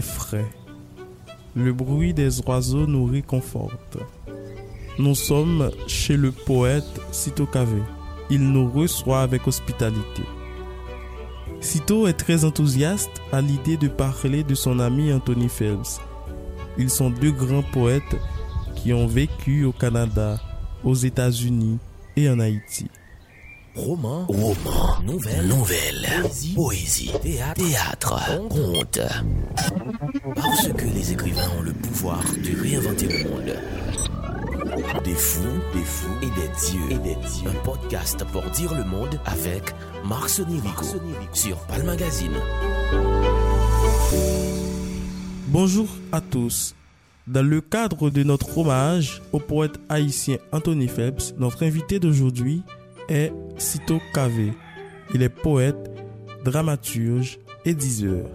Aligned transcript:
frais. 0.00 0.50
Le 1.54 1.72
bruit 1.72 2.14
des 2.14 2.40
oiseaux 2.40 2.86
nous 2.86 3.04
réconforte. 3.04 3.98
Nous 4.98 5.14
sommes 5.14 5.70
chez 5.86 6.16
le 6.16 6.32
poète 6.32 7.00
Cito 7.12 7.46
Cavé. 7.46 7.82
Il 8.30 8.50
nous 8.50 8.70
reçoit 8.70 9.22
avec 9.22 9.46
hospitalité. 9.46 10.22
Cito 11.60 12.06
est 12.06 12.12
très 12.18 12.44
enthousiaste 12.44 13.22
à 13.32 13.40
l'idée 13.40 13.76
de 13.76 13.88
parler 13.88 14.44
de 14.44 14.54
son 14.54 14.78
ami 14.78 15.12
Anthony 15.12 15.48
Phelps. 15.48 16.00
Ils 16.76 16.90
sont 16.90 17.10
deux 17.10 17.32
grands 17.32 17.62
poètes 17.62 18.16
qui 18.76 18.92
ont 18.92 19.06
vécu 19.06 19.64
au 19.64 19.72
Canada, 19.72 20.40
aux 20.82 20.94
États-Unis 20.94 21.78
et 22.16 22.28
en 22.28 22.38
Haïti. 22.40 22.88
Roman, 23.76 24.24
roman, 24.26 25.02
nouvelle, 25.04 25.48
nouvelle, 25.48 26.06
poésie, 26.54 27.10
théâtre, 27.20 28.46
conte. 28.48 29.00
Parce 30.36 30.68
que 30.68 30.84
les 30.84 31.12
écrivains 31.12 31.50
ont 31.58 31.62
le 31.62 31.72
pouvoir 31.72 32.22
de 32.22 32.62
réinventer 32.62 33.06
le 33.08 33.28
monde. 33.28 33.56
Des 35.02 35.14
fous, 35.14 35.42
des 35.74 35.82
fous 35.82 36.14
et 36.22 36.26
des 36.26 36.48
dieux. 36.60 36.90
Et 36.90 36.98
des 36.98 37.16
dieux. 37.16 37.50
Un 37.50 37.64
podcast 37.64 38.24
pour 38.32 38.44
dire 38.50 38.72
le 38.74 38.84
monde 38.84 39.18
avec 39.26 39.74
Marc 40.04 40.28
Sonirico 40.28 40.84
sur 41.32 41.56
Palm 41.66 41.86
Magazine. 41.86 42.36
Bonjour 45.48 45.88
à 46.12 46.20
tous. 46.20 46.76
Dans 47.26 47.44
le 47.44 47.60
cadre 47.60 48.10
de 48.10 48.22
notre 48.22 48.56
hommage 48.56 49.20
au 49.32 49.40
poète 49.40 49.80
haïtien 49.88 50.36
Anthony 50.52 50.86
Phelps, 50.86 51.34
notre 51.38 51.64
invité 51.64 51.98
d'aujourd'hui 51.98 52.62
est 53.08 53.32
Cito 53.56 54.00
Cavé. 54.12 54.52
Il 55.14 55.22
est 55.22 55.28
poète, 55.28 55.90
dramaturge 56.44 57.38
et 57.64 57.74
diseur. 57.74 58.26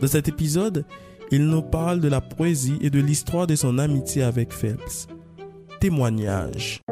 Dans 0.00 0.06
cet 0.06 0.28
épisode, 0.28 0.84
il 1.30 1.46
nous 1.46 1.62
parle 1.62 2.00
de 2.00 2.08
la 2.08 2.20
poésie 2.20 2.78
et 2.80 2.90
de 2.90 3.00
l'histoire 3.00 3.46
de 3.46 3.56
son 3.56 3.78
amitié 3.78 4.22
avec 4.22 4.52
Phelps. 4.52 5.08
Témoignage. 5.80 6.82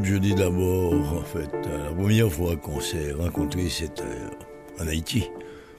Anthony 0.00 0.04
Phelps, 0.04 0.04
je 0.04 0.16
dis 0.16 0.34
d'abord, 0.34 0.94
en 0.94 1.22
fait, 1.22 1.50
euh, 1.66 1.84
la 1.84 1.94
première 1.94 2.32
fois 2.32 2.56
qu'on 2.56 2.80
s'est 2.80 3.12
rencontrés, 3.12 3.68
c'était 3.68 4.02
en 4.78 4.86
Haïti. 4.86 5.24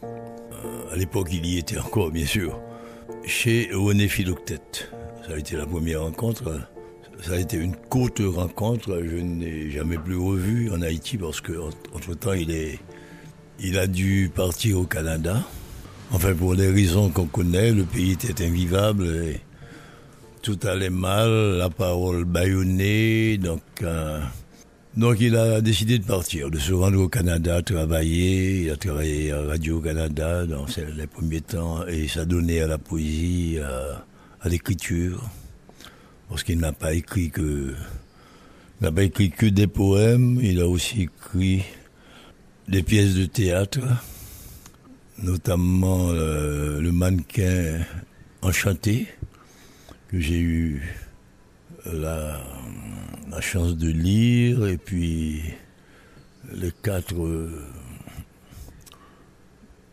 Euh, 0.04 0.94
à 0.94 0.96
l'époque, 0.96 1.30
il 1.32 1.46
y 1.46 1.58
était 1.58 1.78
encore, 1.78 2.12
bien 2.12 2.26
sûr, 2.26 2.60
chez 3.26 3.70
René 3.74 4.08
Philoctète. 4.08 4.92
Ça 5.26 5.34
a 5.34 5.38
été 5.38 5.56
la 5.56 5.66
première 5.66 6.02
rencontre. 6.02 6.60
Ça 7.22 7.34
a 7.34 7.40
été 7.40 7.58
une 7.58 7.76
courte 7.76 8.22
rencontre. 8.24 9.02
Je 9.04 9.16
n'ai 9.18 9.70
jamais 9.70 9.98
plus 9.98 10.18
revu 10.18 10.72
en 10.72 10.82
Haïti 10.82 11.18
parce 11.18 11.42
que, 11.42 11.54
entre 11.94 12.16
temps, 12.16 12.34
il 12.34 12.52
est, 12.52 12.80
il 13.60 13.78
a 13.78 13.88
dû 13.88 14.32
partir 14.34 14.80
au 14.80 14.86
Canada. 14.86 15.44
Enfin, 16.12 16.34
pour 16.34 16.56
des 16.56 16.70
raisons 16.70 17.10
qu'on 17.10 17.28
connaît, 17.28 17.72
le 17.72 17.84
pays 17.84 18.12
était 18.12 18.46
invivable 18.46 19.08
tout 20.42 20.60
allait 20.64 20.90
mal, 20.90 21.58
la 21.58 21.70
parole 21.70 22.26
bâillonnée, 22.26 23.38
donc, 23.38 23.62
euh, 23.84 24.20
donc 24.98 25.18
il 25.20 25.36
a 25.36 25.62
décidé 25.62 26.00
de 26.00 26.04
partir, 26.04 26.50
de 26.50 26.58
se 26.58 26.74
rendre 26.74 27.00
au 27.00 27.10
Canada, 27.10 27.62
travailler. 27.62 28.64
Il 28.64 28.72
a 28.72 28.76
travaillé 28.76 29.32
à 29.32 29.42
Radio-Canada 29.42 30.48
dans 30.48 30.66
les 30.98 31.08
premiers 31.08 31.42
temps 31.42 31.86
et 31.86 32.08
s'adonner 32.08 32.62
à 32.62 32.68
la 32.68 32.80
poésie, 32.80 33.60
à, 33.60 34.50
l'écriture, 34.50 35.22
parce 36.28 36.44
qu'il 36.44 36.58
n'a 36.60 36.72
pas 36.72 36.94
écrit 36.94 37.30
que, 37.30 37.74
n'a 38.82 38.92
pas 38.92 39.04
écrit 39.04 39.30
que 39.30 39.46
des 39.46 39.68
poèmes, 39.68 40.40
il 40.42 40.60
a 40.60 40.68
aussi 40.68 41.04
écrit 41.04 41.64
des 42.68 42.82
pièces 42.82 43.14
de 43.14 43.26
théâtre, 43.26 43.80
notamment 45.22 46.10
euh, 46.10 46.82
le 46.82 46.92
mannequin 46.92 47.82
enchanté 48.42 49.08
que 50.12 50.20
j'ai 50.20 50.40
eu 50.40 50.82
la, 51.86 52.42
chance 53.40 53.78
de 53.78 53.88
lire 53.90 54.68
et 54.68 54.78
puis 54.78 55.42
les 56.52 56.72
quatre 56.84 57.16
euh, 57.16 57.66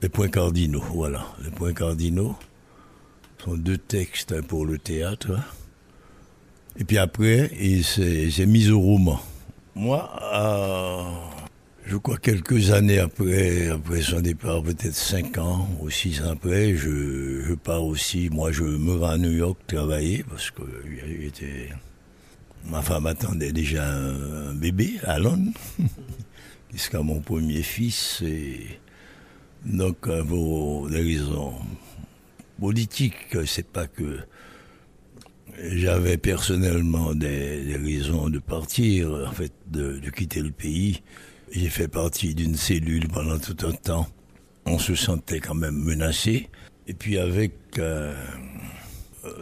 les 0.03 0.09
points 0.09 0.29
cardinaux 0.29 0.83
voilà. 0.93 1.25
Les 1.45 1.51
points 1.51 1.73
cardinaux 1.73 2.37
sont 3.43 3.57
deux 3.57 3.79
textes 3.79 4.43
pour 4.43 4.67
le 4.67 4.77
théâtre 4.79 5.31
et 6.77 6.85
puis 6.85 6.99
après 6.99 7.53
il 7.61 7.85
s'est 7.85 8.47
mis 8.47 8.71
au 8.71 8.81
roman. 8.81 9.21
Moi 9.77 10.11
euh, 10.35 11.03
je 11.89 11.97
crois 11.97 12.19
quelques 12.19 12.71
années 12.71 12.99
après, 12.99 13.69
après 13.69 14.03
son 14.03 14.21
départ, 14.21 14.63
peut-être 14.63 14.95
cinq 14.95 15.39
ans 15.39 15.67
ou 15.81 15.89
six 15.89 16.21
ans 16.21 16.33
après, 16.33 16.77
je, 16.77 17.55
pars 17.55 17.83
aussi. 17.83 18.29
Moi, 18.31 18.53
je 18.53 18.63
me 18.63 18.97
rends 18.99 19.13
à 19.13 19.17
New 19.17 19.31
York 19.31 19.59
travailler 19.67 20.23
parce 20.29 20.51
que 20.51 20.63
était, 21.25 21.71
ma 22.67 22.83
femme 22.83 23.07
attendait 23.07 23.53
déjà 23.53 23.91
un 23.91 24.53
bébé 24.53 24.99
à 25.05 25.19
Londres 25.19 25.53
jusqu'à 26.73 27.01
mon 27.01 27.21
premier 27.21 27.63
fils. 27.63 28.23
Et 28.23 28.67
donc, 29.65 30.11
pour 30.27 30.91
des 30.91 31.01
raisons 31.01 31.55
politiques, 32.61 33.35
c'est 33.47 33.67
pas 33.67 33.87
que 33.87 34.19
j'avais 35.59 36.19
personnellement 36.19 37.15
des, 37.15 37.79
raisons 37.83 38.29
de 38.29 38.41
partir, 38.41 39.27
en 39.27 39.33
fait, 39.33 39.53
de 39.71 40.11
quitter 40.11 40.43
le 40.43 40.51
pays. 40.51 41.01
J'ai 41.53 41.69
fait 41.69 41.89
partie 41.89 42.35
d'une 42.35 42.57
cellule 42.57 43.09
pendant 43.09 43.39
tout 43.39 43.57
un 43.67 43.73
temps. 43.73 44.07
On 44.67 44.79
se 44.79 44.95
sentait 44.95 45.41
quand 45.41 45.55
même 45.55 45.77
menacé. 45.77 46.49
Et 46.87 46.95
puis 46.95 47.19
avec 47.19 47.53
euh, 47.79 48.15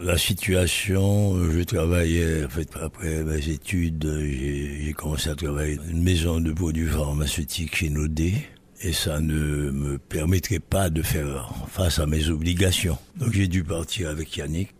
la 0.01 0.17
situation, 0.17 1.51
je 1.51 1.61
travaillais, 1.61 2.45
en 2.45 2.49
fait, 2.49 2.69
après 2.81 3.23
mes 3.23 3.49
études, 3.49 4.05
j'ai 4.21 4.93
commencé 4.93 5.29
à 5.29 5.35
travailler 5.35 5.75
dans 5.75 5.87
une 5.87 6.03
maison 6.03 6.39
de 6.39 6.51
produits 6.53 6.87
pharmaceutiques 6.87 7.75
chez 7.75 7.89
Nodé. 7.89 8.35
Et 8.81 8.93
ça 8.93 9.19
ne 9.19 9.71
me 9.71 9.97
permettrait 9.97 10.59
pas 10.59 10.89
de 10.89 11.01
faire 11.01 11.51
face 11.67 11.99
à 11.99 12.05
mes 12.05 12.29
obligations. 12.29 12.97
Donc 13.17 13.33
j'ai 13.33 13.47
dû 13.47 13.63
partir 13.63 14.09
avec 14.09 14.37
Yannick. 14.37 14.75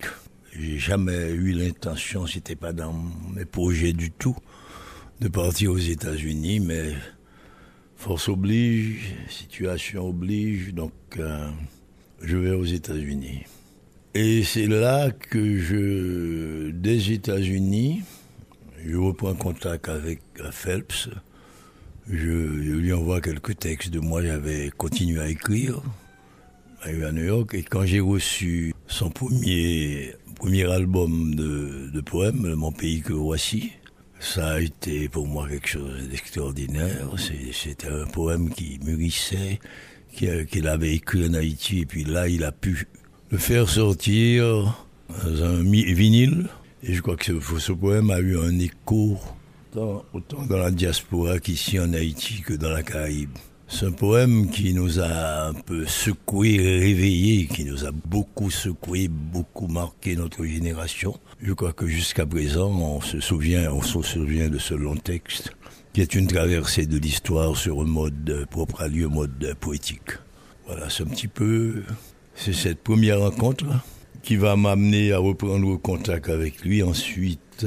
J'ai 0.58 0.78
jamais 0.78 1.32
eu 1.32 1.52
l'intention, 1.52 2.26
c'était 2.26 2.56
pas 2.56 2.74
dans 2.74 2.94
mes 3.34 3.46
projets 3.46 3.94
du 3.94 4.12
tout, 4.12 4.36
de 5.20 5.28
partir 5.28 5.72
aux 5.72 5.78
États-Unis, 5.78 6.60
mais 6.60 6.94
Force 7.98 8.30
oblige, 8.30 9.16
situation 9.28 10.08
oblige, 10.08 10.72
donc 10.74 10.94
euh, 11.18 11.50
je 12.22 12.38
vais 12.38 12.52
aux 12.52 12.64
États-Unis. 12.64 13.44
Et 14.14 14.44
c'est 14.44 14.68
là 14.68 15.10
que 15.12 15.58
je, 15.58 16.70
des 16.70 17.12
États-Unis, 17.12 18.04
je 18.86 18.96
reprends 18.98 19.34
contact 19.34 19.90
avec 19.90 20.22
Phelps. 20.52 21.10
Je, 22.10 22.30
lui 22.30 22.94
envoie 22.94 23.20
quelques 23.20 23.58
textes 23.58 23.90
de 23.90 24.00
moi. 24.00 24.22
J'avais 24.24 24.70
continué 24.78 25.20
à 25.20 25.28
écrire 25.28 25.82
à 26.84 27.12
New 27.12 27.26
York. 27.26 27.56
Et 27.56 27.64
quand 27.64 27.86
j'ai 27.86 28.00
reçu 28.00 28.74
son 28.88 29.10
premier, 29.10 30.14
album 30.72 31.34
de 31.36 32.02
poèmes, 32.02 32.54
Mon 32.54 32.72
pays 32.72 33.02
que 33.02 33.14
voici, 33.14 33.72
ça 34.20 34.54
a 34.54 34.60
été 34.60 35.10
pour 35.10 35.28
moi 35.28 35.48
quelque 35.48 35.68
chose 35.68 36.10
d'extraordinaire. 36.10 37.08
C'était 37.52 37.90
un 37.90 38.06
poème 38.06 38.50
qui 38.50 38.80
mûrissait, 38.84 39.60
qu'il 40.16 40.68
avait 40.68 40.96
écrit 40.96 41.28
en 41.28 41.34
Haïti, 41.34 41.80
et 41.82 41.86
puis 41.86 42.04
là, 42.04 42.28
il 42.28 42.44
a 42.44 42.52
pu 42.52 42.88
le 43.30 43.38
faire 43.38 43.70
sortir 43.70 44.86
dans 45.10 45.44
un 45.44 45.64
vinyle. 45.64 46.48
Et 46.84 46.94
je 46.94 47.02
crois 47.02 47.16
que 47.16 47.26
ce, 47.26 47.60
ce 47.60 47.72
poème 47.72 48.12
a 48.12 48.20
eu 48.20 48.38
un 48.38 48.58
écho 48.60 49.18
tant, 49.72 50.06
autant 50.14 50.46
dans 50.46 50.58
la 50.58 50.72
diaspora 50.72 51.40
qu'ici 51.40 51.80
en 51.80 51.94
Haïti 51.94 52.42
que 52.42 52.54
dans 52.54 52.70
la 52.70 52.84
Caraïbe. 52.84 53.38
C'est 53.70 53.86
un 53.86 53.92
poème 53.92 54.50
qui 54.50 54.74
nous 54.74 55.00
a 55.00 55.50
un 55.50 55.54
peu 55.54 55.86
secoué, 55.86 56.58
réveillé, 56.58 57.48
qui 57.48 57.66
nous 57.66 57.86
a 57.86 57.92
beaucoup 57.92 58.50
secoué, 58.50 59.10
beaucoup 59.10 59.68
marqué 59.68 60.16
notre 60.16 60.46
génération. 60.46 61.20
Je 61.42 61.52
crois 61.52 61.74
que 61.74 61.86
jusqu'à 61.86 62.26
présent, 62.26 62.72
on 62.72 63.02
se 63.02 63.20
souvient, 63.20 63.72
on 63.72 63.82
se 63.82 64.02
souvient 64.02 64.50
de 64.50 64.58
ce 64.58 64.74
long 64.74 64.96
texte, 64.96 65.52
qui 65.92 66.02
est 66.02 66.16
une 66.16 66.28
traversée 66.28 66.86
de 66.86 66.98
l'histoire 66.98 67.58
sur 67.58 67.82
un 67.82 67.86
mode 67.86 68.48
propre 68.50 68.82
à 68.82 68.88
lui, 68.88 69.04
un 69.04 69.10
mode 69.10 69.56
poétique. 69.60 70.12
Voilà, 70.66 70.90
c'est 70.90 71.04
un 71.04 71.08
petit 71.08 71.28
peu, 71.28 71.84
c'est 72.36 72.54
cette 72.54 72.82
première 72.82 73.20
rencontre 73.20 73.66
qui 74.24 74.38
va 74.38 74.56
m'amener 74.56 75.12
à 75.12 75.18
reprendre 75.18 75.76
contact 75.76 76.30
avec 76.30 76.62
lui. 76.64 76.84
Ensuite, 76.84 77.66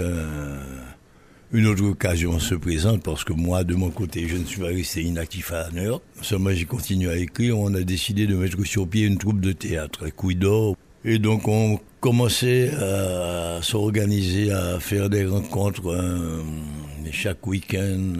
une 1.53 1.67
autre 1.67 1.85
occasion 1.85 2.39
se 2.39 2.55
présente 2.55 3.03
parce 3.03 3.25
que 3.25 3.33
moi, 3.33 3.65
de 3.65 3.75
mon 3.75 3.91
côté, 3.91 4.29
je 4.29 4.37
ne 4.37 4.45
suis 4.45 4.61
pas 4.61 4.69
resté 4.69 5.03
inactif 5.03 5.53
à 5.53 5.69
York. 5.75 6.03
Seulement, 6.23 6.51
j'ai 6.53 6.65
continué 6.65 7.11
à 7.11 7.17
écrire. 7.17 7.59
On 7.59 7.75
a 7.75 7.81
décidé 7.81 8.27
de 8.27 8.37
mettre 8.37 8.63
sur 8.65 8.87
pied 8.89 9.07
une 9.07 9.19
troupe 9.19 9.41
de 9.41 9.53
théâtre, 9.53 10.07
d'or. 10.35 10.77
Et 11.05 11.19
donc 11.19 11.49
on 11.49 11.81
commençait 12.01 12.71
à 12.75 13.61
s'organiser, 13.63 14.53
à 14.53 14.79
faire 14.79 15.09
des 15.09 15.25
rencontres 15.25 15.97
hein, 15.97 16.45
chaque 17.11 17.47
week-end 17.47 18.13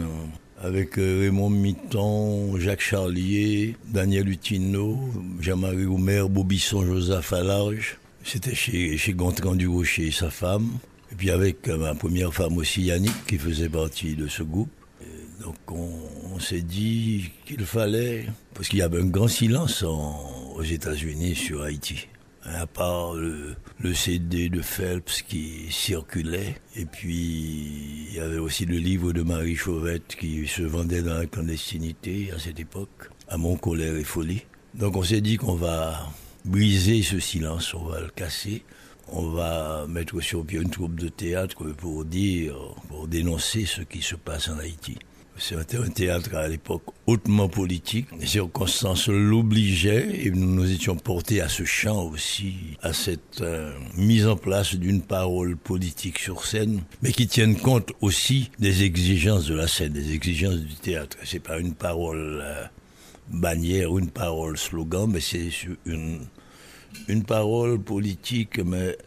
avec 0.63 0.97
euh, 0.97 1.21
Raymond 1.21 1.49
Mitton, 1.49 2.57
Jacques 2.59 2.81
Charlier, 2.81 3.75
Daniel 3.87 4.29
Utino, 4.29 4.99
Jean-Marie 5.39 5.85
Roumer, 5.85 6.23
Bobisson, 6.29 6.85
Joseph 6.85 7.33
Alarge. 7.33 7.97
C'était 8.23 8.53
chez, 8.53 8.97
chez 8.97 9.13
Gontran 9.13 9.55
du 9.55 9.67
Rocher 9.67 10.07
et 10.07 10.11
sa 10.11 10.29
femme. 10.29 10.77
Et 11.11 11.15
puis 11.15 11.31
avec 11.31 11.67
euh, 11.67 11.77
ma 11.77 11.95
première 11.95 12.33
femme 12.33 12.57
aussi, 12.57 12.83
Yannick, 12.83 13.25
qui 13.27 13.37
faisait 13.37 13.69
partie 13.69 14.15
de 14.15 14.27
ce 14.27 14.43
groupe. 14.43 14.71
donc 15.43 15.55
on, 15.69 16.39
s'est 16.39 16.61
dit 16.61 17.31
qu'il 17.45 17.65
fallait, 17.65 18.25
parce 18.55 18.67
qu'il 18.67 18.79
y 18.79 18.81
avait 18.81 18.99
un 18.99 19.05
grand 19.05 19.27
silence 19.27 19.83
aux 19.83 20.63
États-Unis 20.63 21.35
sur 21.35 21.61
Haïti 21.61 22.07
à 22.43 22.67
part 22.67 23.13
le, 23.13 23.55
CD 23.93 24.49
de 24.49 24.61
Phelps 24.61 25.21
qui 25.21 25.67
circulait. 25.69 26.55
Et 26.75 26.85
puis, 26.85 28.07
il 28.09 28.15
y 28.15 28.19
avait 28.19 28.37
aussi 28.37 28.65
le 28.65 28.77
livre 28.77 29.13
de 29.13 29.21
Marie 29.21 29.55
Chauvette 29.55 30.15
qui 30.15 30.47
se 30.47 30.63
vendait 30.63 31.01
dans 31.01 31.15
la 31.15 31.25
clandestinité 31.25 32.31
à 32.35 32.39
cette 32.39 32.59
époque, 32.59 33.09
à 33.27 33.37
Mon 33.37 33.57
colère 33.57 33.95
et 33.95 34.03
folie. 34.03 34.43
Donc 34.73 34.95
on 34.95 35.03
s'est 35.03 35.21
dit 35.21 35.37
qu'on 35.37 35.55
va 35.55 36.07
briser 36.45 37.01
ce 37.03 37.19
silence, 37.19 37.73
on 37.73 37.85
va 37.85 37.99
le 37.99 38.09
casser. 38.09 38.63
On 39.11 39.29
va 39.29 39.85
mettre 39.87 40.21
sur 40.21 40.45
pied 40.45 40.59
une 40.59 40.69
troupe 40.69 40.99
de 40.99 41.09
théâtre 41.09 41.65
pour 41.73 42.05
dire, 42.05 42.55
pour 42.87 43.07
dénoncer 43.07 43.65
ce 43.65 43.81
qui 43.81 44.01
se 44.01 44.15
passe 44.15 44.49
en 44.49 44.57
Haïti. 44.57 44.97
C'était 45.37 45.77
un 45.77 45.89
théâtre 45.89 46.35
à 46.35 46.47
l'époque 46.47 46.83
hautement 47.07 47.49
politique. 47.49 48.07
Les 48.19 48.27
circonstances 48.27 49.07
l'obligeaient 49.07 50.25
et 50.25 50.29
nous 50.29 50.55
nous 50.55 50.71
étions 50.71 50.95
portés 50.95 51.41
à 51.41 51.49
ce 51.49 51.65
chant 51.65 52.03
aussi, 52.03 52.53
à 52.81 52.93
cette 52.93 53.41
euh, 53.41 53.73
mise 53.97 54.27
en 54.27 54.35
place 54.35 54.75
d'une 54.75 55.01
parole 55.01 55.57
politique 55.57 56.19
sur 56.19 56.45
scène, 56.45 56.81
mais 57.01 57.11
qui 57.11 57.27
tienne 57.27 57.57
compte 57.57 57.91
aussi 58.01 58.51
des 58.59 58.83
exigences 58.83 59.47
de 59.47 59.55
la 59.55 59.67
scène, 59.67 59.93
des 59.93 60.13
exigences 60.13 60.59
du 60.59 60.75
théâtre. 60.75 61.17
C'est 61.23 61.39
pas 61.39 61.57
une 61.57 61.73
parole 61.73 62.41
euh, 62.43 62.63
bannière 63.31 63.97
une 63.97 64.09
parole 64.09 64.57
slogan, 64.57 65.09
mais 65.11 65.21
c'est 65.21 65.49
une, 65.85 66.19
une 67.07 67.23
parole 67.23 67.79
politique, 67.79 68.59
mais 68.63 68.97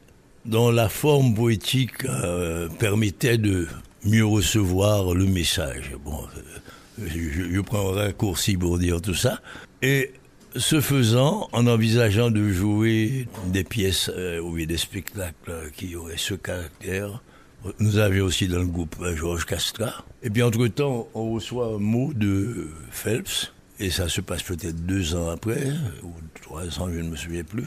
dont 0.44 0.70
la 0.70 0.88
forme 0.88 1.34
poétique 1.34 2.04
euh, 2.04 2.68
permettait 2.78 3.38
de 3.38 3.66
mieux 4.04 4.26
recevoir 4.26 5.14
le 5.14 5.26
message. 5.26 5.92
Bon, 6.04 6.18
euh, 6.98 7.06
je, 7.06 7.60
prends 7.60 7.92
un 7.92 7.94
raccourci 7.94 8.56
pour 8.56 8.78
dire 8.78 9.00
tout 9.00 9.14
ça. 9.14 9.40
Et 9.82 10.12
ce 10.54 10.80
faisant, 10.80 11.48
en 11.52 11.66
envisageant 11.66 12.30
de 12.30 12.48
jouer 12.50 13.26
des 13.46 13.64
pièces 13.64 14.10
euh, 14.14 14.40
ou 14.40 14.56
des 14.64 14.76
spectacles 14.76 15.70
qui 15.74 15.96
auraient 15.96 16.16
ce 16.16 16.34
caractère, 16.34 17.22
nous 17.80 17.96
avions 17.96 18.26
aussi 18.26 18.46
dans 18.46 18.58
le 18.58 18.66
groupe 18.66 18.96
Georges 19.14 19.46
Castra. 19.46 20.04
Et 20.22 20.28
puis 20.28 20.42
entre-temps, 20.42 21.08
on 21.14 21.32
reçoit 21.32 21.68
un 21.68 21.78
mot 21.78 22.12
de 22.14 22.68
Phelps, 22.90 23.52
et 23.80 23.90
ça 23.90 24.08
se 24.08 24.20
passe 24.20 24.42
peut-être 24.42 24.86
deux 24.86 25.14
ans 25.14 25.30
après, 25.30 25.72
ou 26.02 26.12
trois 26.42 26.64
ans, 26.80 26.88
je 26.92 27.00
ne 27.00 27.08
me 27.08 27.16
souviens 27.16 27.44
plus. 27.44 27.66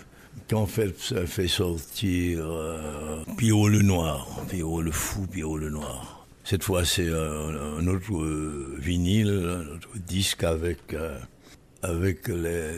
Quand 0.50 0.66
Phelps 0.66 1.14
a 1.14 1.26
fait 1.26 1.48
sortir 1.48 2.40
euh, 2.42 3.24
Pierrot 3.38 3.70
le 3.70 3.82
Noir, 3.82 4.28
Pierrot 4.50 4.82
le 4.82 4.92
Fou, 4.92 5.28
Pierrot 5.28 5.58
le 5.58 5.70
Noir. 5.70 6.26
Cette 6.44 6.64
fois, 6.64 6.86
c'est 6.86 7.10
un, 7.10 7.88
autre 7.88 8.16
euh, 8.16 8.78
vinyle, 8.80 9.28
un 9.28 9.76
autre 9.76 9.90
disque 10.08 10.46
avec, 10.46 10.94
euh, 10.94 11.20
avec 11.82 12.30
les 12.30 12.72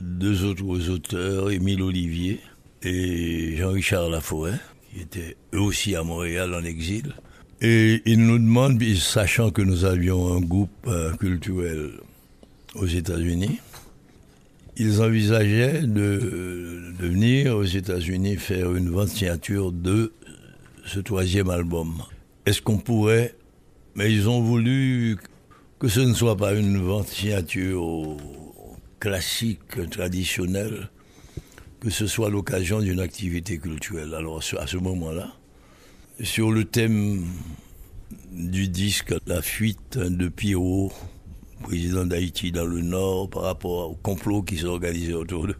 deux 0.00 0.44
autres 0.44 0.88
auteurs, 0.90 1.50
Émile 1.50 1.82
Olivier 1.82 2.40
et 2.82 3.56
Jean-Richard 3.56 4.08
Laforêt, 4.08 4.60
qui 4.92 5.00
étaient 5.00 5.36
eux 5.54 5.60
aussi 5.60 5.96
à 5.96 6.04
Montréal 6.04 6.54
en 6.54 6.62
exil. 6.62 7.14
Et 7.60 8.02
ils 8.04 8.24
nous 8.24 8.38
demandent, 8.38 8.80
sachant 8.94 9.50
que 9.50 9.62
nous 9.62 9.84
avions 9.84 10.36
un 10.36 10.40
groupe 10.40 10.70
euh, 10.86 11.12
culturel 11.16 11.92
aux 12.78 12.86
États-Unis, 12.86 13.58
ils 14.76 15.00
envisageaient 15.00 15.82
de, 15.82 16.92
venir 16.98 17.56
aux 17.56 17.64
États-Unis 17.64 18.36
faire 18.36 18.74
une 18.74 18.90
vente 18.90 19.08
signature 19.08 19.72
de 19.72 20.12
ce 20.84 21.00
troisième 21.00 21.50
album 21.50 22.02
est-ce 22.46 22.62
qu'on 22.62 22.78
pourrait 22.78 23.34
Mais 23.96 24.12
ils 24.12 24.28
ont 24.28 24.40
voulu 24.40 25.18
que 25.80 25.88
ce 25.88 25.98
ne 25.98 26.14
soit 26.14 26.36
pas 26.36 26.54
une 26.54 26.78
vente 26.78 27.08
signature 27.08 28.16
classique, 29.00 29.90
traditionnelle, 29.90 30.88
que 31.80 31.90
ce 31.90 32.06
soit 32.06 32.30
l'occasion 32.30 32.80
d'une 32.80 33.00
activité 33.00 33.58
culturelle. 33.58 34.14
Alors 34.14 34.42
à 34.58 34.66
ce 34.68 34.76
moment-là, 34.76 35.32
sur 36.22 36.52
le 36.52 36.64
thème 36.64 37.26
du 38.30 38.68
disque 38.68 39.12
La 39.26 39.42
fuite 39.42 39.98
de 39.98 40.28
Pierrot, 40.28 40.92
président 41.66 42.06
d'Haïti 42.06 42.52
dans 42.52 42.64
le 42.64 42.80
Nord, 42.80 43.28
par 43.28 43.42
rapport 43.42 43.90
au 43.90 43.96
complot 43.96 44.42
qui 44.42 44.56
s'est 44.56 44.66
organisé 44.66 45.12
autour 45.14 45.48
de 45.48 45.56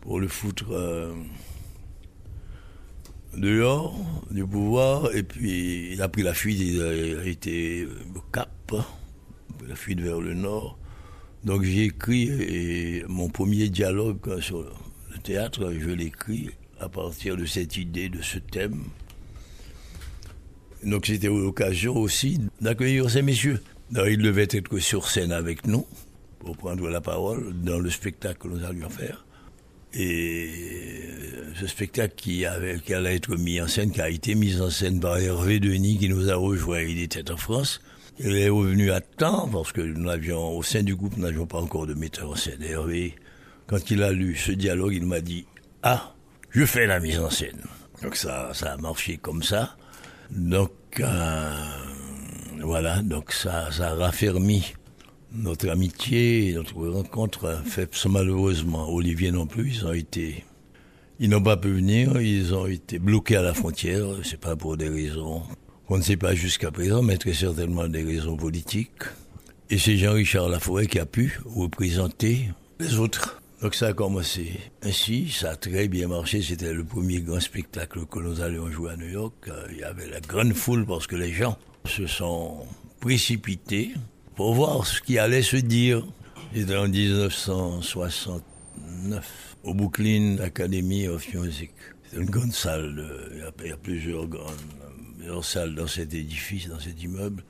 pour 0.00 0.18
le 0.18 0.26
foutre 0.26 0.72
euh, 0.72 1.12
dehors 3.36 3.96
du 4.32 4.44
pouvoir 4.44 5.14
et 5.14 5.22
puis 5.22 5.92
il 5.92 6.02
a 6.02 6.08
pris 6.08 6.22
la 6.22 6.34
fuite, 6.34 6.58
il 6.58 6.82
a 6.82 7.24
été 7.24 7.86
au 8.16 8.20
Cap, 8.32 8.74
la 9.68 9.76
fuite 9.76 10.00
vers 10.00 10.20
le 10.20 10.34
nord. 10.34 10.76
Donc 11.44 11.62
j'ai 11.62 11.84
écrit 11.84 13.04
mon 13.06 13.28
premier 13.28 13.68
dialogue 13.68 14.40
sur 14.40 14.62
le 14.62 15.18
théâtre, 15.22 15.72
je 15.78 15.90
l'écris 15.90 16.50
à 16.80 16.88
partir 16.88 17.36
de 17.36 17.44
cette 17.44 17.76
idée, 17.76 18.08
de 18.08 18.20
ce 18.20 18.38
thème. 18.40 18.82
Donc 20.82 21.06
c'était 21.06 21.28
l'occasion 21.28 21.96
aussi 21.96 22.40
d'accueillir 22.60 23.08
ces 23.08 23.22
messieurs. 23.22 23.62
Donc, 23.90 24.06
ils 24.08 24.22
devaient 24.22 24.48
être 24.50 24.78
sur 24.78 25.08
scène 25.08 25.32
avec 25.32 25.66
nous 25.66 25.86
pour 26.40 26.56
prendre 26.56 26.88
la 26.88 27.00
parole 27.00 27.52
dans 27.62 27.78
le 27.78 27.90
spectacle 27.90 28.38
que 28.38 28.48
nous 28.48 28.64
allions 28.64 28.90
faire. 28.90 29.24
Et 29.94 30.50
ce 31.58 31.66
spectacle 31.66 32.14
qui, 32.16 32.44
qui 32.84 32.94
allait 32.94 33.16
être 33.16 33.36
mis 33.36 33.60
en 33.60 33.66
scène, 33.66 33.90
qui 33.90 34.00
a 34.00 34.10
été 34.10 34.34
mis 34.34 34.60
en 34.60 34.70
scène 34.70 35.00
par 35.00 35.18
Hervé 35.18 35.60
Denis, 35.60 35.98
qui 35.98 36.08
nous 36.08 36.30
a 36.30 36.36
rejoint, 36.36 36.82
il 36.82 37.00
était 37.00 37.30
en 37.30 37.36
France. 37.36 37.80
Il 38.20 38.36
est 38.36 38.48
revenu 38.48 38.90
à 38.90 39.00
temps, 39.00 39.48
parce 39.48 39.72
que 39.72 39.80
nous 39.80 40.08
avions, 40.10 40.56
au 40.56 40.62
sein 40.62 40.82
du 40.82 40.94
groupe, 40.94 41.16
nous 41.16 41.22
n'avions 41.22 41.46
pas 41.46 41.58
encore 41.58 41.86
de 41.86 41.94
metteur 41.94 42.30
en 42.30 42.36
scène. 42.36 42.62
Hervé, 42.62 43.14
quand 43.66 43.90
il 43.90 44.02
a 44.02 44.12
lu 44.12 44.36
ce 44.36 44.52
dialogue, 44.52 44.92
il 44.94 45.06
m'a 45.06 45.20
dit, 45.20 45.46
ah, 45.82 46.14
je 46.50 46.64
fais 46.66 46.86
la 46.86 47.00
mise 47.00 47.18
en 47.18 47.30
scène. 47.30 47.62
Donc 48.02 48.16
ça, 48.16 48.50
ça 48.54 48.72
a 48.72 48.76
marché 48.76 49.16
comme 49.16 49.42
ça. 49.42 49.76
Donc, 50.30 50.72
voilà, 52.62 53.02
donc 53.02 53.32
ça, 53.32 53.70
ça 53.70 53.90
a 53.90 53.94
raffermi 53.94 54.74
notre 55.32 55.68
amitié, 55.68 56.52
notre 56.54 56.86
rencontre 56.88 57.62
fait 57.64 57.90
malheureusement. 58.06 58.88
Olivier 58.92 59.30
non 59.30 59.46
plus, 59.46 59.76
ils 59.76 59.86
ont 59.86 59.92
été, 59.92 60.44
ils 61.20 61.28
n'ont 61.28 61.42
pas 61.42 61.56
pu 61.56 61.72
venir, 61.72 62.20
ils 62.20 62.54
ont 62.54 62.66
été 62.66 62.98
bloqués 62.98 63.36
à 63.36 63.42
la 63.42 63.54
frontière. 63.54 64.06
C'est 64.22 64.40
pas 64.40 64.56
pour 64.56 64.76
des 64.76 64.88
raisons 64.88 65.42
qu'on 65.86 65.98
ne 65.98 66.02
sait 66.02 66.16
pas 66.16 66.34
jusqu'à 66.34 66.70
présent, 66.70 67.02
mais 67.02 67.16
très 67.16 67.34
certainement 67.34 67.88
des 67.88 68.02
raisons 68.02 68.36
politiques. 68.36 69.02
Et 69.70 69.78
c'est 69.78 69.96
Jean-Richard 69.96 70.48
Laforêt 70.48 70.86
qui 70.86 70.98
a 70.98 71.06
pu 71.06 71.40
représenter 71.44 72.48
les 72.80 72.98
autres. 72.98 73.42
Donc 73.60 73.74
ça 73.74 73.88
a 73.88 73.92
commencé 73.92 74.52
ainsi, 74.82 75.30
ça 75.30 75.50
a 75.50 75.56
très 75.56 75.88
bien 75.88 76.08
marché. 76.08 76.40
C'était 76.42 76.72
le 76.72 76.84
premier 76.84 77.20
grand 77.20 77.40
spectacle 77.40 78.06
que 78.06 78.18
nous 78.20 78.40
allions 78.40 78.70
jouer 78.70 78.92
à 78.92 78.96
New 78.96 79.08
York. 79.08 79.50
Il 79.70 79.78
y 79.78 79.82
avait 79.82 80.08
la 80.08 80.20
grande 80.20 80.54
foule 80.54 80.86
parce 80.86 81.06
que 81.06 81.16
les 81.16 81.32
gens 81.32 81.58
se 81.88 82.06
sont 82.06 82.66
précipités 83.00 83.94
pour 84.36 84.54
voir 84.54 84.86
ce 84.86 85.00
qui 85.00 85.18
allait 85.18 85.42
se 85.42 85.56
dire. 85.56 86.06
C'était 86.54 86.76
en 86.76 86.86
1969, 86.88 89.56
au 89.64 89.74
Brooklyn 89.74 90.38
Academy 90.38 91.08
of 91.08 91.26
Music. 91.34 91.72
C'est 92.10 92.18
une 92.18 92.30
grande 92.30 92.52
salle, 92.52 93.04
il 93.32 93.38
y 93.38 93.72
a, 93.72 93.76
plusieurs 93.76 94.26
grandes 94.26 94.54
salles 95.42 95.74
dans 95.74 95.86
cet 95.86 96.14
édifice, 96.14 96.68
dans 96.68 96.78
cet 96.78 97.02
immeuble. 97.02 97.42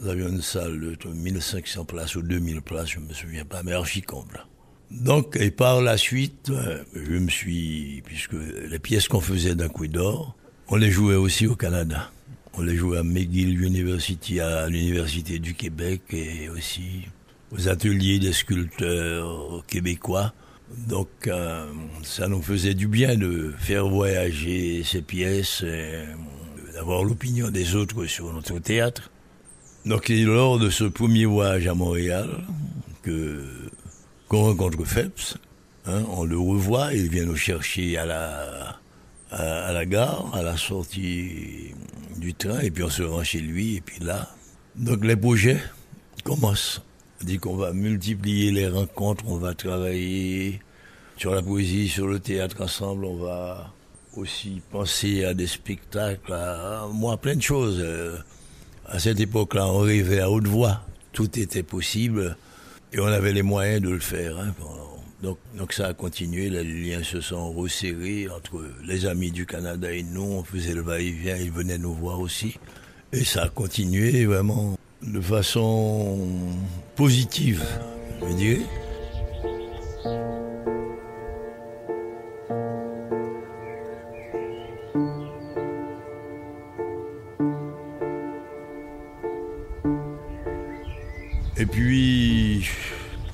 Nous 0.00 0.08
avions 0.08 0.28
une 0.28 0.42
salle 0.42 0.78
de 0.78 0.96
1500 1.08 1.84
places 1.84 2.16
ou 2.16 2.22
2000 2.22 2.62
places, 2.62 2.90
je 2.90 3.00
ne 3.00 3.06
me 3.06 3.14
souviens 3.14 3.44
pas, 3.44 3.62
mais 3.62 3.72
archi 3.72 4.02
comble. 4.02 4.44
Donc, 4.90 5.36
et 5.36 5.50
par 5.50 5.82
la 5.82 5.96
suite, 5.96 6.50
euh, 6.50 6.82
je 6.94 7.12
me 7.12 7.28
suis, 7.28 8.02
puisque 8.04 8.32
les 8.32 8.78
pièces 8.78 9.08
qu'on 9.08 9.20
faisait 9.20 9.54
d'un 9.54 9.68
coup 9.68 9.86
d'or, 9.86 10.34
on 10.68 10.76
les 10.76 10.90
jouait 10.90 11.14
aussi 11.14 11.46
au 11.46 11.56
Canada. 11.56 12.10
On 12.58 12.62
les 12.62 12.76
joué 12.76 12.98
à 12.98 13.02
McGill 13.02 13.62
University, 13.62 14.40
à 14.40 14.68
l'Université 14.68 15.38
du 15.38 15.54
Québec 15.54 16.02
et 16.12 16.48
aussi 16.48 17.06
aux 17.52 17.68
ateliers 17.68 18.18
des 18.18 18.32
sculpteurs 18.32 19.64
québécois. 19.66 20.34
Donc 20.88 21.08
euh, 21.28 21.66
ça 22.02 22.28
nous 22.28 22.42
faisait 22.42 22.74
du 22.74 22.88
bien 22.88 23.16
de 23.16 23.54
faire 23.58 23.88
voyager 23.88 24.82
ces 24.84 25.00
pièces, 25.00 25.64
d'avoir 26.74 27.04
l'opinion 27.04 27.48
des 27.50 27.76
autres 27.76 28.04
sur 28.06 28.32
notre 28.32 28.58
théâtre. 28.58 29.10
Donc 29.86 30.08
lors 30.08 30.58
de 30.58 30.68
ce 30.68 30.84
premier 30.84 31.24
voyage 31.24 31.66
à 31.66 31.74
Montréal 31.74 32.28
que 33.02 33.44
qu'on 34.28 34.42
rencontre 34.42 34.84
Phelps, 34.84 35.38
Hein, 35.88 36.04
on 36.10 36.24
le 36.24 36.38
revoit, 36.38 36.92
il 36.92 37.08
vient 37.08 37.24
nous 37.24 37.36
chercher 37.36 37.96
à 37.96 38.04
la, 38.04 38.78
à, 39.30 39.72
la 39.72 39.84
gare, 39.84 40.30
à 40.34 40.42
la 40.42 40.56
sortie 40.56 41.74
du 42.16 42.34
train, 42.34 42.60
et 42.60 42.70
puis 42.70 42.82
on 42.82 42.90
se 42.90 43.02
rend 43.02 43.22
chez 43.24 43.40
lui, 43.40 43.76
et 43.76 43.80
puis 43.80 44.02
là. 44.02 44.28
Donc 44.76 45.04
les 45.04 45.16
projets 45.16 45.60
commencent. 46.24 46.82
On 47.20 47.24
dit 47.24 47.38
qu'on 47.38 47.56
va 47.56 47.72
multiplier 47.72 48.52
les 48.52 48.68
rencontres, 48.68 49.24
on 49.26 49.36
va 49.36 49.54
travailler 49.54 50.60
sur 51.16 51.34
la 51.34 51.42
poésie, 51.42 51.88
sur 51.88 52.06
le 52.06 52.20
théâtre 52.20 52.62
ensemble, 52.62 53.04
on 53.04 53.16
va 53.16 53.72
aussi 54.16 54.62
penser 54.70 55.24
à 55.24 55.34
des 55.34 55.46
spectacles, 55.46 56.32
à, 56.32 56.86
moi, 56.92 57.16
plein 57.16 57.36
de 57.36 57.42
choses. 57.42 57.80
Euh, 57.80 58.16
à 58.86 58.98
cette 58.98 59.20
époque-là, 59.20 59.66
on 59.66 59.80
rêvait 59.80 60.20
à 60.20 60.30
haute 60.30 60.46
voix. 60.46 60.82
Tout 61.12 61.38
était 61.38 61.62
possible 61.62 62.36
et 62.92 63.00
on 63.00 63.06
avait 63.06 63.32
les 63.32 63.42
moyens 63.42 63.82
de 63.82 63.90
le 63.90 63.98
faire. 63.98 64.38
Hein. 64.38 64.54
Donc, 65.22 65.38
donc 65.56 65.72
ça 65.72 65.88
a 65.88 65.94
continué, 65.94 66.48
les 66.48 66.62
liens 66.62 67.02
se 67.02 67.20
sont 67.20 67.52
resserrés 67.52 68.28
entre 68.28 68.64
les 68.84 69.04
amis 69.06 69.32
du 69.32 69.46
Canada 69.46 69.92
et 69.92 70.04
nous. 70.04 70.22
On 70.22 70.44
faisait 70.44 70.74
le 70.74 70.82
va-et-vient, 70.82 71.36
ils 71.36 71.50
venaient 71.50 71.78
nous 71.78 71.94
voir 71.94 72.20
aussi. 72.20 72.56
Et 73.12 73.24
ça 73.24 73.44
a 73.44 73.48
continué 73.48 74.26
vraiment 74.26 74.78
de 75.02 75.20
façon 75.20 76.18
positive, 76.94 77.64
je 78.20 78.34
dirais. 78.34 78.66
Et 91.56 91.66
puis, 91.66 92.68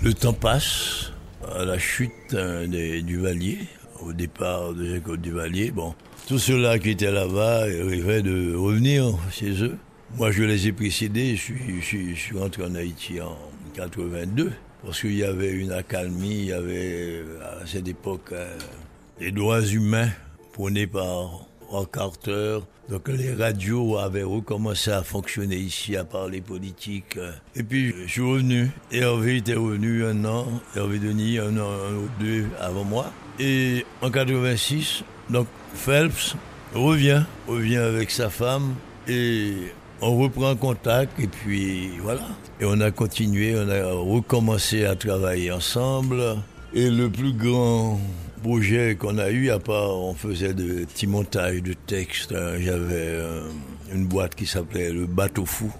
le 0.00 0.14
temps 0.14 0.32
passe, 0.32 1.12
à 1.54 1.64
la 1.64 1.78
chute 1.78 2.34
euh, 2.34 2.66
des 2.66 3.02
Duvalier, 3.02 3.58
au 4.00 4.12
départ 4.12 4.75
de 4.75 4.94
Jacob 4.94 5.20
Duvalier, 5.20 5.70
bon, 5.70 5.94
tous 6.26 6.38
ceux-là 6.38 6.78
qui 6.78 6.90
étaient 6.90 7.12
là-bas 7.12 7.61
rêvaient 7.64 8.23
de 8.23 8.54
revenir 8.54 9.16
chez 9.30 9.62
eux. 9.62 9.76
Moi, 10.16 10.32
je 10.32 10.42
les 10.42 10.68
ai 10.68 10.73
précédés, 10.73 11.37
je 11.37 11.80
suis, 11.80 12.37
rentré 12.37 12.64
en 12.64 12.75
Haïti 12.75 13.20
en 13.20 13.37
82, 13.75 14.52
parce 14.84 15.00
qu'il 15.00 15.14
y 15.16 15.25
avait 15.25 15.52
une 15.52 15.73
accalmie, 15.73 16.38
il 16.38 16.46
y 16.46 16.52
avait 16.52 17.23
à 17.42 17.66
cette 17.66 17.88
époque 17.88 18.32
euh, 18.32 18.56
les 19.20 19.30
droits 19.30 19.62
humains 19.62 20.11
prônés 20.52 20.87
par 20.87 21.46
Rock 21.75 21.90
Carter, 21.93 22.59
donc 22.88 23.09
les 23.09 23.35
radios 23.35 23.99
avaient 23.99 24.23
recommencé 24.23 24.93
à 24.93 25.02
fonctionner 25.02 25.57
ici, 25.57 25.97
à 25.97 26.04
parler 26.04 26.40
politique. 26.40 27.19
Et 27.57 27.64
puis 27.64 27.93
je 28.07 28.11
suis 28.12 28.21
revenu. 28.21 28.71
Hervé 28.93 29.38
était 29.38 29.54
revenu 29.54 30.04
un 30.04 30.25
an, 30.25 30.47
Hervé 30.76 31.00
Denis 31.00 31.40
un 31.40 31.59
an 31.59 31.71
ou 31.97 32.23
deux 32.23 32.47
avant 32.61 32.85
moi. 32.85 33.11
Et 33.40 33.85
en 34.02 34.11
86, 34.11 35.02
donc 35.31 35.49
Phelps 35.75 36.37
revient, 36.75 37.25
revient 37.49 37.78
avec 37.78 38.12
sa 38.12 38.31
femme 38.31 38.75
et 39.09 39.73
on 40.00 40.16
reprend 40.16 40.54
contact 40.54 41.19
et 41.19 41.26
puis 41.26 41.99
voilà. 42.00 42.28
Et 42.61 42.66
on 42.66 42.81
a 42.81 42.93
continué, 42.93 43.57
on 43.59 43.69
a 43.69 43.93
recommencé 43.95 44.85
à 44.85 44.95
travailler 44.95 45.50
ensemble. 45.50 46.37
Et 46.73 46.88
le 46.88 47.11
plus 47.11 47.33
grand 47.33 47.99
projet 48.44 48.94
qu'on 48.94 49.16
a 49.16 49.30
eu, 49.30 49.48
à 49.48 49.58
part 49.58 49.96
on 49.96 50.12
faisait 50.12 50.52
de 50.52 50.84
petits 50.84 51.06
montages 51.06 51.62
de 51.62 51.72
textes. 51.72 52.32
Hein. 52.32 52.58
J'avais 52.60 53.08
euh, 53.08 53.48
une 53.90 54.04
boîte 54.04 54.34
qui 54.34 54.44
s'appelait 54.44 54.92
le 54.92 55.06
Bateau 55.06 55.46
Fou. 55.46 55.72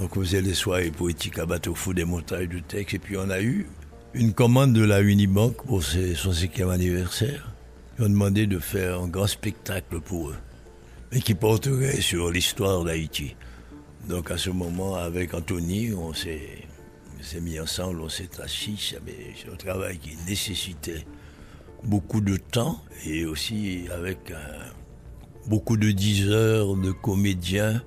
Donc 0.00 0.16
on 0.16 0.20
faisait 0.22 0.42
des 0.42 0.54
soirées 0.54 0.90
poétiques 0.90 1.38
à 1.38 1.46
Bateau 1.46 1.76
Fou, 1.76 1.94
des 1.94 2.04
montages 2.04 2.48
de 2.48 2.58
textes. 2.58 2.94
Et 2.94 2.98
puis 2.98 3.16
on 3.16 3.30
a 3.30 3.40
eu 3.40 3.68
une 4.14 4.32
commande 4.32 4.72
de 4.72 4.82
la 4.82 5.00
Unibank 5.00 5.62
pour 5.64 5.80
son 5.84 6.32
cinquième 6.32 6.70
anniversaire. 6.70 7.52
Ils 7.96 8.06
ont 8.06 8.08
demandé 8.08 8.48
de 8.48 8.58
faire 8.58 9.00
un 9.00 9.06
grand 9.06 9.28
spectacle 9.28 10.00
pour 10.00 10.30
eux, 10.30 10.36
mais 11.12 11.20
qui 11.20 11.34
porterait 11.34 12.00
sur 12.00 12.32
l'histoire 12.32 12.82
d'Haïti. 12.82 13.36
Donc 14.08 14.32
à 14.32 14.38
ce 14.38 14.50
moment, 14.50 14.96
avec 14.96 15.34
Anthony, 15.34 15.92
on 15.92 16.12
s'est 16.14 16.66
mis 17.40 17.60
ensemble, 17.60 18.00
on 18.00 18.08
s'est 18.08 18.40
assis, 18.42 18.76
c'est 18.92 19.52
un 19.52 19.56
travail 19.56 19.98
qui 19.98 20.16
nécessitait 20.26 21.04
beaucoup 21.84 22.20
de 22.20 22.36
temps 22.36 22.80
et 23.06 23.24
aussi 23.24 23.84
avec 23.94 24.30
euh, 24.30 24.36
beaucoup 25.46 25.76
de 25.76 25.90
diseurs, 25.90 26.74
de 26.76 26.92
comédiens, 26.92 27.82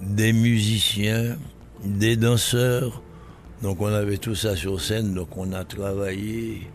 des 0.00 0.32
musiciens, 0.32 1.36
des 1.84 2.16
danseurs. 2.16 3.02
Donc 3.62 3.80
on 3.80 3.86
avait 3.86 4.18
tout 4.18 4.34
ça 4.34 4.56
sur 4.56 4.80
scène, 4.80 5.14
donc 5.14 5.36
on 5.36 5.52
a 5.52 5.64
travaillé 5.64 6.68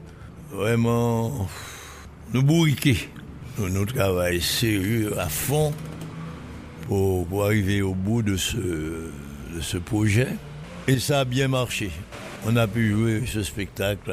vraiment 0.52 1.48
nous 2.34 2.44
bourriquer. 2.44 2.98
Nous, 3.60 3.86
travaillons 3.86 4.42
sérieux 4.42 5.20
à 5.20 5.30
fond 5.30 5.74
pour, 6.88 7.46
arriver 7.46 7.82
au 7.82 7.94
bout 7.94 8.24
de 8.24 8.36
ce, 8.36 8.58
de 8.58 9.62
ce 9.62 9.78
projet. 9.78 10.30
Et 10.88 11.00
ça 11.00 11.22
a 11.22 11.26
bien 11.26 11.48
marché. 11.48 11.92
On 12.46 12.56
a 12.56 12.68
pu 12.68 12.92
jouer 12.92 13.24
ce 13.26 13.44
spectacle 13.44 14.12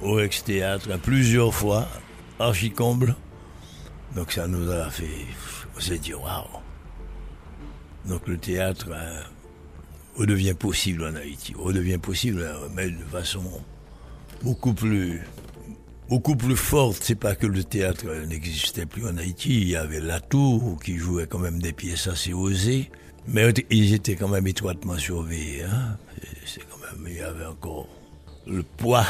au 0.00 0.12
Rex 0.12 0.44
Théâtre 0.44 0.98
plusieurs 1.02 1.54
fois, 1.54 1.88
archi-comble. 2.38 3.14
Donc 4.14 4.32
ça 4.32 4.46
nous 4.46 4.70
a 4.70 4.90
fait, 4.90 5.26
on 5.76 5.80
s'est 5.80 5.98
dit 5.98 6.14
waouh. 6.14 6.44
Donc 8.06 8.26
le 8.26 8.38
théâtre 8.38 8.88
hein, 8.92 9.22
redevient 10.16 10.54
possible 10.54 11.04
en 11.04 11.14
Haïti, 11.14 11.54
redevient 11.56 11.98
possible, 11.98 12.48
mais 12.74 12.88
de 12.90 13.04
façon 13.04 13.42
beaucoup 14.42 14.72
plus, 14.72 15.20
beaucoup 16.08 16.36
plus 16.36 16.56
forte. 16.56 17.02
C'est 17.02 17.14
pas 17.14 17.34
que 17.34 17.46
le 17.46 17.64
théâtre 17.64 18.06
n'existait 18.26 18.86
plus 18.86 19.06
en 19.06 19.16
Haïti, 19.18 19.60
il 19.60 19.68
y 19.68 19.76
avait 19.76 20.00
la 20.00 20.20
tour 20.20 20.78
qui 20.82 20.96
jouait 20.96 21.26
quand 21.26 21.38
même 21.38 21.60
des 21.60 21.72
pièces 21.72 22.06
assez 22.06 22.32
osées, 22.32 22.90
mais 23.26 23.52
ils 23.70 23.92
étaient 23.92 24.16
quand 24.16 24.28
même 24.28 24.46
étroitement 24.46 24.96
surveillés. 24.96 25.64
Hein. 25.64 25.98
C'est 26.46 26.62
quand 26.62 26.78
même, 26.78 27.06
il 27.06 27.18
y 27.18 27.20
avait 27.20 27.44
encore 27.44 27.88
le 28.46 28.62
poids 28.62 29.04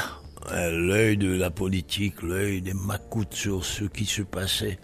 l'œil 0.51 1.17
de 1.17 1.33
la 1.33 1.51
politique, 1.51 2.23
l'œil 2.23 2.63
des 2.63 2.75
macoutes 2.75 3.35
sur 3.35 3.65
ce 3.65 3.85
qui 3.85 4.07
se 4.07 4.23
passait. 4.23 4.79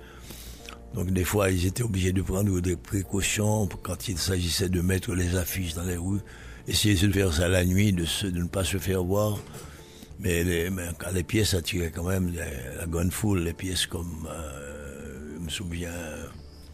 Donc 0.95 1.11
des 1.11 1.25
fois, 1.25 1.51
ils 1.51 1.67
étaient 1.67 1.83
obligés 1.83 2.13
de 2.13 2.23
prendre 2.23 2.61
des 2.61 2.77
précautions 2.77 3.69
quand 3.83 4.09
il 4.09 4.19
s'agissait 4.19 4.69
de 4.69 4.81
mettre 4.81 5.15
les 5.15 5.37
affiches 5.37 5.75
dans 5.75 5.85
les 5.85 5.97
rues, 5.97 6.21
essayer 6.69 6.95
de 6.95 7.13
faire 7.13 7.33
ça 7.33 7.49
la 7.49 7.65
nuit, 7.65 7.93
de, 7.93 8.05
ne 8.31 8.47
pas 8.47 8.65
se 8.65 8.79
faire 8.79 9.03
voir. 9.03 9.39
Mais, 10.21 10.45
les, 10.45 10.71
quand 10.99 11.11
les 11.13 11.25
pièces 11.25 11.55
attiraient 11.55 11.91
quand 11.91 12.09
même 12.09 12.33
la 12.77 12.87
bonne 12.87 13.11
foule, 13.11 13.41
les 13.41 13.53
pièces 13.53 13.87
comme, 13.87 14.29
euh, 14.31 15.37
je 15.37 15.45
me 15.45 15.51
souviens, 15.51 15.91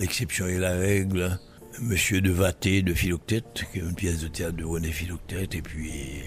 L'exception 0.00 0.46
et 0.46 0.56
la 0.56 0.72
règle, 0.72 1.38
Monsieur 1.78 2.22
de 2.22 2.30
Vaté 2.30 2.80
de 2.80 2.94
Philoctète, 2.94 3.66
qui 3.70 3.80
est 3.80 3.82
une 3.82 3.94
pièce 3.94 4.20
de 4.20 4.28
théâtre 4.28 4.56
de 4.56 4.64
René 4.64 4.90
Philoctète, 4.90 5.54
et 5.54 5.60
puis 5.60 6.22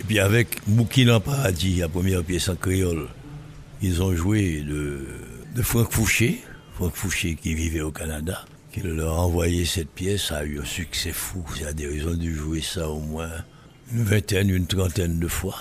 et 0.00 0.04
puis 0.04 0.18
avec 0.18 0.66
Moukine 0.66 1.10
en 1.10 1.20
paradis, 1.20 1.76
la 1.76 1.88
première 1.88 2.22
pièce 2.22 2.48
en 2.48 2.56
créole, 2.56 3.08
ils 3.82 4.02
ont 4.02 4.14
joué 4.14 4.60
de, 4.60 5.06
de 5.54 5.62
Franck 5.62 5.92
Fouché, 5.92 6.40
Franck 6.74 6.94
Fouché 6.96 7.36
qui 7.36 7.54
vivait 7.54 7.80
au 7.80 7.92
Canada, 7.92 8.44
qui 8.72 8.80
leur 8.80 9.18
a 9.18 9.22
envoyé 9.22 9.64
cette 9.64 9.90
pièce, 9.90 10.32
a 10.32 10.44
eu 10.44 10.60
un 10.60 10.64
succès 10.64 11.12
fou. 11.12 11.44
A 11.66 11.72
des 11.72 11.86
raisons 11.86 12.14
de 12.14 12.28
jouer 12.28 12.60
ça 12.60 12.88
au 12.88 13.00
moins 13.00 13.30
une 13.92 14.02
vingtaine, 14.02 14.50
une 14.50 14.66
trentaine 14.66 15.18
de 15.18 15.28
fois. 15.28 15.56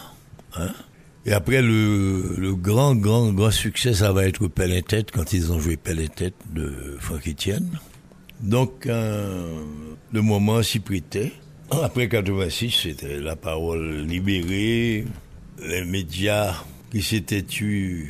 Hein. 0.56 0.72
Et 1.26 1.32
après, 1.32 1.62
le, 1.62 2.36
le, 2.38 2.56
grand, 2.56 2.96
grand, 2.96 3.32
grand 3.32 3.52
succès, 3.52 3.94
ça 3.94 4.12
va 4.12 4.26
être 4.26 4.48
Pelle 4.48 4.82
Tête, 4.84 5.12
quand 5.12 5.32
ils 5.32 5.52
ont 5.52 5.60
joué 5.60 5.78
Pelle 5.78 6.10
Tête 6.10 6.36
de 6.52 6.98
Franck 7.00 7.28
Etienne. 7.28 7.70
Donc, 8.42 8.88
euh, 8.88 9.64
le 10.12 10.22
moment 10.22 10.62
s'y 10.64 10.80
prêtait. 10.80 11.32
Après 11.82 12.08
86, 12.08 12.82
c'était 12.84 13.20
la 13.20 13.36
parole 13.36 14.06
libérée. 14.06 15.06
Les 15.66 15.84
médias 15.84 16.54
qui 16.92 17.02
s'étaient 17.02 17.42
tués 17.42 18.08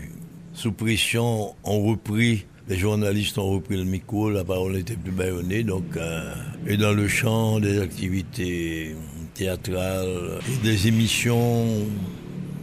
sous 0.54 0.72
pression 0.72 1.56
ont 1.64 1.84
repris, 1.84 2.46
les 2.68 2.78
journalistes 2.78 3.38
ont 3.38 3.50
repris 3.50 3.78
le 3.78 3.86
micro, 3.86 4.30
la 4.30 4.44
parole 4.44 4.74
n'était 4.74 4.96
plus 4.96 5.12
baillonnée. 5.12 5.64
Donc, 5.64 5.96
euh, 5.96 6.34
et 6.68 6.78
dans 6.78 6.92
le 6.92 7.08
champ 7.08 7.60
des 7.60 7.80
activités 7.80 8.96
théâtrales 9.34 10.40
et 10.48 10.64
des 10.64 10.88
émissions 10.88 11.66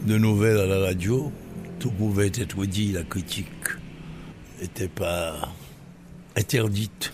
de 0.07 0.19
nouvelles 0.19 0.59
à 0.59 0.67
la 0.67 0.81
radio, 0.81 1.33
tout 1.79 1.91
pouvait 1.91 2.33
être 2.35 2.65
dit, 2.67 2.93
la 2.93 3.03
critique 3.03 3.47
n'était 4.61 4.89
pas 4.89 5.49
interdite 6.37 7.13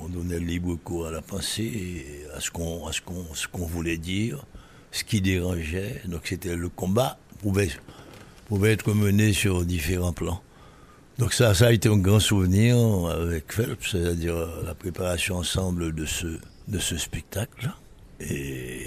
on 0.00 0.08
donnait 0.08 0.38
libre 0.38 0.76
cours 0.76 1.06
à 1.06 1.10
la 1.10 1.22
pensée, 1.22 2.04
à 2.34 2.40
ce 2.40 2.50
qu'on 2.50 3.66
voulait 3.66 3.98
dire, 3.98 4.44
ce 4.90 5.04
qui 5.04 5.20
dérangeait. 5.20 6.02
Donc 6.06 6.22
c'était 6.24 6.56
le 6.56 6.68
combat 6.68 7.18
pouvait, 7.40 7.70
pouvait 8.46 8.72
être 8.72 8.92
mené 8.92 9.32
sur 9.32 9.64
différents 9.64 10.12
plans. 10.12 10.42
Donc 11.18 11.32
ça, 11.32 11.54
ça 11.54 11.68
a 11.68 11.72
été 11.72 11.88
un 11.88 11.96
grand 11.96 12.20
souvenir 12.20 12.76
avec 13.06 13.50
Phelps, 13.50 13.90
c'est-à-dire 13.90 14.34
la 14.64 14.74
préparation 14.74 15.36
ensemble 15.36 15.94
de 15.94 16.04
ce, 16.04 16.26
de 16.68 16.78
ce 16.78 16.98
spectacle. 16.98 17.70
Et, 18.20 18.86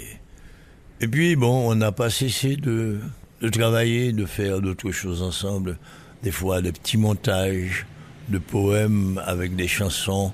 et 1.00 1.08
puis 1.08 1.34
bon, 1.34 1.68
on 1.68 1.74
n'a 1.74 1.90
pas 1.90 2.08
cessé 2.08 2.56
de, 2.56 3.00
de 3.40 3.48
travailler, 3.48 4.12
de 4.12 4.26
faire 4.26 4.60
d'autres 4.60 4.92
choses 4.92 5.22
ensemble. 5.22 5.76
Des 6.22 6.30
fois, 6.30 6.62
des 6.62 6.72
petits 6.72 6.98
montages 6.98 7.86
de 8.28 8.38
poèmes 8.38 9.20
avec 9.24 9.56
des 9.56 9.66
chansons 9.66 10.32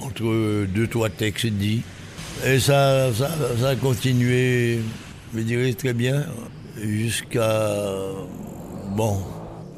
entre 0.00 0.66
deux, 0.66 0.86
trois 0.86 1.10
textes 1.10 1.46
dits. 1.46 1.82
Et 2.44 2.58
ça, 2.58 3.12
ça, 3.12 3.30
ça 3.58 3.68
a 3.70 3.76
continué, 3.76 4.80
je 5.34 5.40
dirais 5.40 5.72
très 5.72 5.94
bien, 5.94 6.26
jusqu'à, 6.82 7.72
bon, 8.94 9.18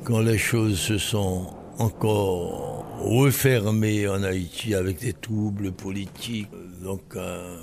quand 0.05 0.21
les 0.21 0.39
choses 0.39 0.79
se 0.79 0.99
sont 0.99 1.47
encore 1.79 2.85
refermées 3.01 4.09
en 4.09 4.23
Haïti 4.23 4.75
avec 4.75 5.01
des 5.01 5.13
troubles 5.13 5.73
politiques. 5.73 6.51
Donc, 6.83 7.03
euh, 7.15 7.57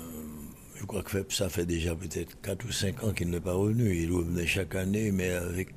je 0.74 0.84
crois 0.84 1.02
que 1.02 1.24
ça 1.28 1.48
fait 1.48 1.66
déjà 1.66 1.94
peut-être 1.94 2.40
4 2.40 2.64
ou 2.64 2.72
5 2.72 3.04
ans 3.04 3.12
qu'il 3.12 3.30
n'est 3.30 3.40
pas 3.40 3.52
revenu. 3.52 3.94
Il 3.94 4.12
revenait 4.12 4.46
chaque 4.46 4.74
année, 4.74 5.10
mais 5.12 5.30
avec. 5.30 5.68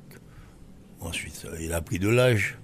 Ensuite, 1.00 1.46
il 1.60 1.72
a 1.72 1.80
pris 1.80 1.98
de 1.98 2.08
l'âge. 2.08 2.58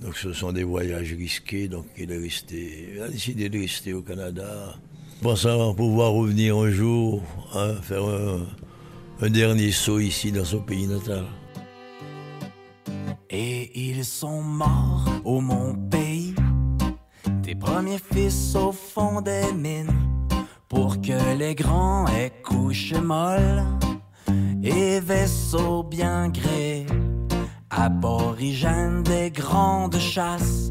Donc, 0.00 0.16
ce 0.16 0.32
sont 0.32 0.52
des 0.52 0.64
voyages 0.64 1.12
risqués. 1.12 1.68
Donc, 1.68 1.86
il 1.96 2.10
est 2.10 2.18
resté. 2.18 3.00
A 3.04 3.08
décidé 3.08 3.48
de 3.48 3.58
rester 3.58 3.92
au 3.92 4.02
Canada. 4.02 4.74
Pensant 5.22 5.74
pouvoir 5.74 6.12
revenir 6.12 6.56
un 6.56 6.70
jour, 6.70 7.22
hein, 7.54 7.74
faire 7.82 8.04
un, 8.04 9.28
dernier 9.28 9.70
saut 9.70 9.98
ici 9.98 10.32
dans 10.32 10.46
son 10.46 10.60
pays 10.60 10.86
natal. 10.86 11.24
Et 13.28 13.70
ils 13.78 14.04
sont 14.04 14.40
morts 14.40 15.06
au 15.24 15.42
mon 15.42 15.74
pays, 15.74 16.34
tes 17.42 17.54
premiers 17.54 18.00
fils 18.12 18.56
au 18.56 18.72
fond 18.72 19.20
des 19.20 19.52
mines 19.54 19.92
pour 20.70 21.02
que 21.02 21.36
les 21.36 21.54
grands 21.54 22.06
aient 22.08 22.32
couche 22.42 22.94
molle 22.94 23.62
et 24.62 25.00
vaisseaux 25.00 25.82
bien 25.82 26.30
gris, 26.30 26.86
aborigènes 27.70 29.02
des 29.02 29.30
grandes 29.30 29.98
chasses 29.98 30.70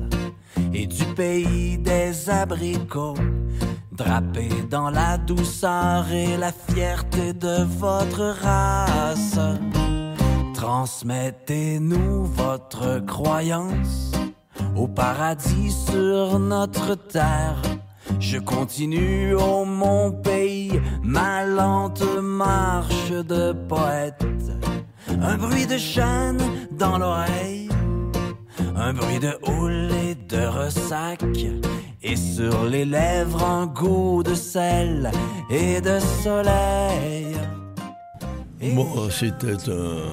et 0.74 0.86
du 0.86 1.04
pays 1.16 1.78
des 1.78 2.30
abricots, 2.30 3.16
drapés 3.92 4.64
dans 4.70 4.90
la 4.90 5.18
douceur 5.18 6.12
et 6.12 6.38
la 6.38 6.52
fierté 6.52 7.34
de 7.34 7.64
votre 7.64 8.36
race. 8.42 9.40
Transmettez-nous 10.54 12.26
votre 12.26 13.00
croyance 13.06 14.12
au 14.76 14.88
paradis 14.88 15.72
sur 15.72 16.38
notre 16.40 16.96
terre 16.96 17.62
je 18.20 18.38
continue 18.38 19.34
au 19.34 19.66
mon 19.66 20.12
pays, 20.12 20.72
ma 21.04 21.46
lente 21.46 22.04
marche 22.22 23.12
de 23.12 23.54
poète. 23.54 24.26
Un 25.22 25.38
bruit 25.38 25.68
de 25.68 25.78
chêne 25.78 26.42
dans 26.72 26.98
l'oreille, 26.98 27.70
un 28.76 28.94
bruit 28.94 29.20
de 29.20 29.34
houle 29.48 29.90
et 30.10 30.16
de 30.16 30.46
ressac, 30.46 31.24
et 32.02 32.16
sur 32.16 32.66
les 32.66 32.86
lèvres 32.86 33.44
un 33.44 33.68
goût 33.68 34.24
de 34.24 34.34
sel 34.34 35.12
et 35.50 35.82
de 35.82 36.00
soleil. 36.24 37.36
Bon, 38.74 39.10
c'était 39.10 39.70
un, 39.70 40.08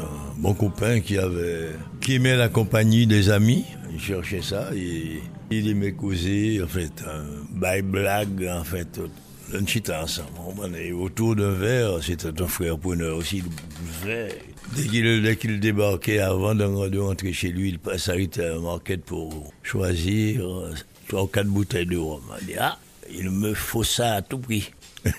un, 0.00 0.34
bon 0.36 0.54
copain 0.54 1.00
qui 1.00 1.18
avait, 1.18 1.70
qui 2.00 2.14
aimait 2.14 2.36
la 2.36 2.48
compagnie 2.48 3.06
des 3.06 3.30
amis. 3.30 3.64
Il 3.92 4.00
cherchait 4.00 4.42
ça 4.42 4.70
et 4.74 5.22
il 5.50 5.68
aimait 5.68 5.92
causer, 5.92 6.60
en 6.62 6.66
fait, 6.66 7.04
un 7.06 7.58
bail 7.58 7.82
blague, 7.82 8.48
en 8.50 8.64
fait, 8.64 9.00
un 9.52 9.62
petit 9.64 9.82
ensemble. 9.92 10.76
Et 10.76 10.92
autour 10.92 11.36
d'un 11.36 11.52
verre, 11.52 12.02
c'était 12.02 12.40
un 12.40 12.46
frère 12.46 12.78
preneur 12.78 13.16
aussi, 13.16 13.42
vrai. 14.02 14.38
Dès 14.74 15.36
qu'il, 15.36 15.60
débarquait, 15.60 16.18
avant 16.18 16.54
de 16.54 16.98
rentrer 16.98 17.32
chez 17.32 17.48
lui, 17.48 17.78
il 17.92 17.98
s'arrêtait 18.00 18.44
à 18.44 18.54
la 18.54 18.60
market 18.60 19.04
pour 19.04 19.52
choisir 19.62 20.42
trois 21.08 21.24
ou 21.24 21.26
quatre 21.26 21.48
bouteilles 21.48 21.86
de 21.86 21.96
rhum. 21.96 22.22
Il 22.48 22.58
ah, 22.58 22.78
me 23.10 23.54
faut 23.54 23.84
ça 23.84 24.14
à 24.14 24.22
tout 24.22 24.38
prix. 24.38 24.72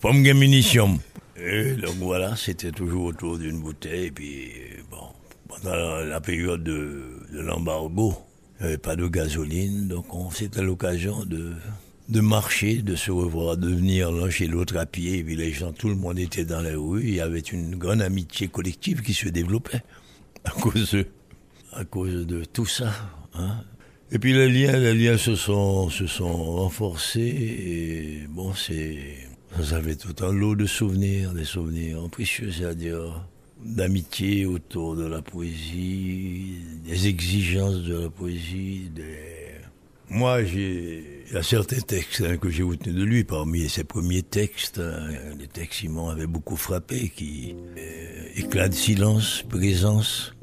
Pomme 0.00 0.22
de 0.22 0.32
munitions. 0.32 0.98
Et 1.36 1.72
donc 1.72 1.94
voilà, 1.96 2.36
c'était 2.36 2.70
toujours 2.70 3.06
autour 3.06 3.38
d'une 3.38 3.60
bouteille. 3.60 4.10
Puis, 4.10 4.50
bon, 4.90 5.08
pendant 5.48 5.96
la 6.04 6.20
période 6.20 6.62
de, 6.62 7.24
de 7.32 7.40
l'embargo, 7.40 8.14
il 8.60 8.66
n'y 8.66 8.68
avait 8.68 8.78
pas 8.78 8.94
de 8.94 9.08
gasoline, 9.08 9.88
donc 9.88 10.06
c'était 10.32 10.62
l'occasion 10.62 11.24
de, 11.24 11.54
de 12.12 12.20
marcher, 12.20 12.82
de 12.82 12.94
se 12.94 13.10
revoir, 13.10 13.56
de 13.56 13.68
venir 13.68 14.12
l'un 14.12 14.28
chez 14.30 14.46
l'autre 14.46 14.76
à 14.76 14.86
pied. 14.86 15.18
Et 15.18 15.24
puis 15.24 15.34
les 15.34 15.52
gens, 15.52 15.72
tout 15.72 15.88
le 15.88 15.96
monde 15.96 16.18
était 16.18 16.44
dans 16.44 16.60
les 16.60 16.74
rues. 16.74 17.02
Il 17.04 17.14
y 17.14 17.20
avait 17.20 17.40
une 17.40 17.76
grande 17.76 18.02
amitié 18.02 18.48
collective 18.48 19.00
qui 19.00 19.14
se 19.14 19.28
développait 19.28 19.82
à 20.44 20.50
cause 20.50 20.92
de, 20.92 21.06
à 21.72 21.84
cause 21.84 22.26
de 22.26 22.44
tout 22.44 22.66
ça. 22.66 22.92
Hein. 23.34 23.64
Et 24.10 24.18
puis 24.18 24.34
les 24.34 24.48
liens, 24.50 24.78
les 24.78 24.94
liens 24.94 25.16
se 25.16 25.34
sont, 25.34 25.88
se 25.88 26.06
sont 26.06 26.44
renforcés. 26.44 27.20
Et 27.20 28.26
bon, 28.28 28.52
c'est, 28.54 28.98
ça 29.62 29.76
avait 29.76 29.96
tout 29.96 30.14
un 30.22 30.32
lot 30.32 30.54
de 30.54 30.66
souvenirs, 30.66 31.32
des 31.32 31.46
souvenirs 31.46 32.08
précieux, 32.10 32.52
c'est-à-dire 32.52 33.26
d'amitié 33.64 34.44
autour 34.44 34.96
de 34.96 35.06
la 35.06 35.22
poésie, 35.22 36.56
des 36.84 37.06
exigences 37.06 37.82
de 37.84 37.96
la 37.96 38.10
poésie. 38.10 38.90
Des... 38.94 39.41
Moi, 40.12 40.44
j'ai 40.44 41.22
il 41.32 41.36
y 41.36 41.38
a 41.38 41.42
certains 41.42 41.80
textes 41.80 42.22
hein, 42.28 42.36
que 42.36 42.50
j'ai 42.50 42.62
retenus 42.62 42.94
de 42.94 43.04
lui, 43.04 43.24
parmi 43.24 43.66
ses 43.70 43.84
premiers 43.84 44.22
textes, 44.22 44.78
hein, 44.78 45.34
des 45.38 45.46
textes 45.46 45.80
qui 45.80 45.88
avait 45.88 46.26
beaucoup 46.26 46.56
frappé, 46.56 47.08
qui 47.08 47.56
euh, 47.78 48.26
éclat 48.36 48.68
de 48.68 48.74
silence, 48.74 49.42
présence. 49.48 50.34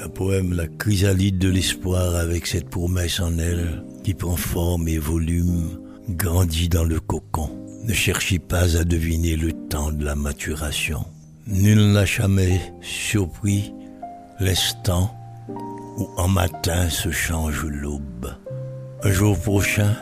Un 0.00 0.08
poème 0.08 0.52
La 0.52 0.68
chrysalide 0.68 1.38
de 1.38 1.48
l'espoir 1.48 2.14
avec 2.14 2.46
cette 2.46 2.70
promesse 2.70 3.18
en 3.18 3.36
elle 3.38 3.82
qui 4.04 4.14
prend 4.14 4.36
forme 4.36 4.86
et 4.86 4.98
volume, 4.98 5.80
grandit 6.10 6.68
dans 6.68 6.84
le 6.84 7.00
cocon. 7.00 7.50
Ne 7.82 7.92
cherchez 7.92 8.38
pas 8.38 8.76
à 8.76 8.84
deviner 8.84 9.34
le 9.34 9.52
temps 9.52 9.90
de 9.90 10.04
la 10.04 10.14
maturation. 10.14 11.04
Nul 11.48 11.90
n'a 11.90 12.04
jamais 12.04 12.60
surpris 12.80 13.72
l'instant 14.38 15.12
où 15.48 16.08
en 16.16 16.28
matin 16.28 16.88
se 16.90 17.10
change 17.10 17.64
l'aube. 17.64 18.36
Un 19.00 19.12
jour 19.12 19.38
prochain, 19.38 19.94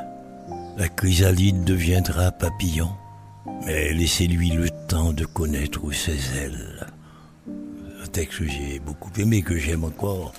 la 0.78 0.88
chrysalide 0.88 1.64
deviendra 1.64 2.32
papillon, 2.32 2.88
mais 3.66 3.92
laissez-lui 3.92 4.48
le 4.48 4.70
temps 4.88 5.12
de 5.12 5.26
connaître 5.26 5.92
ses 5.92 6.16
ailes. 6.38 6.86
Un 8.02 8.06
texte 8.06 8.38
que 8.38 8.46
j'ai 8.46 8.78
beaucoup 8.78 9.10
aimé, 9.18 9.42
que 9.42 9.58
j'aime 9.58 9.84
encore. 9.84 10.32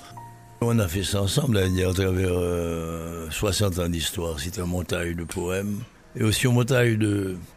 On 0.60 0.76
a 0.80 0.88
fait 0.88 1.04
ça 1.04 1.22
ensemble 1.22 1.58
à 1.58 1.92
travers 1.94 2.32
euh, 2.32 3.30
60 3.30 3.78
ans 3.78 3.88
d'histoire. 3.88 4.40
C'est 4.40 4.58
un 4.58 4.66
montage 4.66 5.14
de 5.14 5.22
poèmes 5.22 5.78
et 6.16 6.24
aussi 6.24 6.48
un 6.48 6.52
montage 6.52 6.98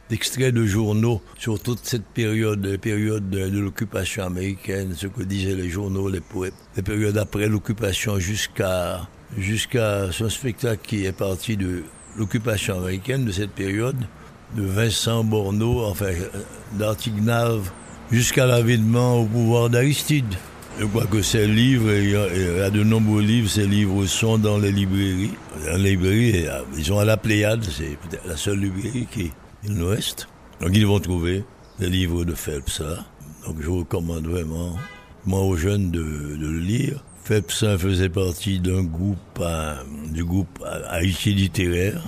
d'extraits 0.08 0.54
de, 0.54 0.66
journaux 0.68 1.20
sur 1.40 1.60
toute 1.60 1.80
cette 1.84 2.06
période, 2.06 2.78
période 2.78 3.28
de, 3.28 3.50
de 3.50 3.60
l'occupation 3.60 4.24
américaine, 4.24 4.94
ce 4.96 5.08
que 5.08 5.24
disaient 5.24 5.56
les 5.56 5.70
journaux, 5.70 6.10
les 6.10 6.22
poètes, 6.22 6.54
les 6.76 6.84
périodes 6.84 7.18
après 7.18 7.48
l'occupation 7.48 8.20
jusqu'à 8.20 9.08
jusqu'à 9.38 10.12
son 10.12 10.30
spectacle 10.30 10.82
qui 10.84 11.06
est 11.06 11.12
parti 11.12 11.58
de 11.58 11.84
l'occupation 12.18 12.78
américaine 12.78 13.26
de 13.26 13.32
cette 13.32 13.52
période, 13.52 13.98
de 14.56 14.64
Vincent 14.64 15.24
Borneau, 15.24 15.86
enfin 15.86 16.12
d'Artignave, 16.74 17.72
jusqu'à 18.12 18.46
l'avènement 18.46 19.22
au 19.22 19.26
pouvoir 19.26 19.70
d'Aristide. 19.70 20.36
Je 20.80 20.86
crois 20.86 21.06
que 21.06 21.22
ces 21.22 21.48
livres, 21.48 21.92
il 21.92 22.12
y, 22.12 22.16
a, 22.16 22.70
de 22.70 22.84
nombreux 22.84 23.22
livres, 23.22 23.50
ces 23.50 23.68
livres 23.68 24.06
sont 24.06 24.38
dans 24.38 24.58
les 24.58 24.72
librairies. 24.72 25.34
Dans 25.66 25.78
les 25.78 25.92
librairies, 25.92 26.46
ils 26.78 26.86
sont 26.86 26.98
à 26.98 27.06
la 27.06 27.18
Pléiade, 27.18 27.64
c'est 27.64 27.98
peut-être 27.98 28.26
la 28.26 28.38
seule 28.38 28.60
librairie 28.60 29.08
qui 29.12 29.32
nous 29.70 29.88
reste. 29.88 30.28
Donc 30.62 30.72
ils 30.74 30.86
vont 30.86 31.00
trouver 31.00 31.44
des 31.80 31.90
livres 31.90 32.24
de 32.24 32.34
Phelps 32.34 32.80
là. 32.80 33.06
Donc 33.46 33.58
je 33.62 33.70
recommande 33.70 34.28
vraiment, 34.28 34.76
moi 35.26 35.42
aux 35.42 35.56
jeunes, 35.56 35.92
de 35.92 36.02
le 36.02 36.60
lire. 36.60 37.04
Phelps 37.24 37.78
faisait 37.78 38.10
partie 38.10 38.60
d'un 38.60 38.84
groupe, 38.84 39.40
à, 39.40 39.84
du 40.12 40.24
groupe 40.24 40.64
haïtien 40.90 41.34
littéraire. 41.34 42.02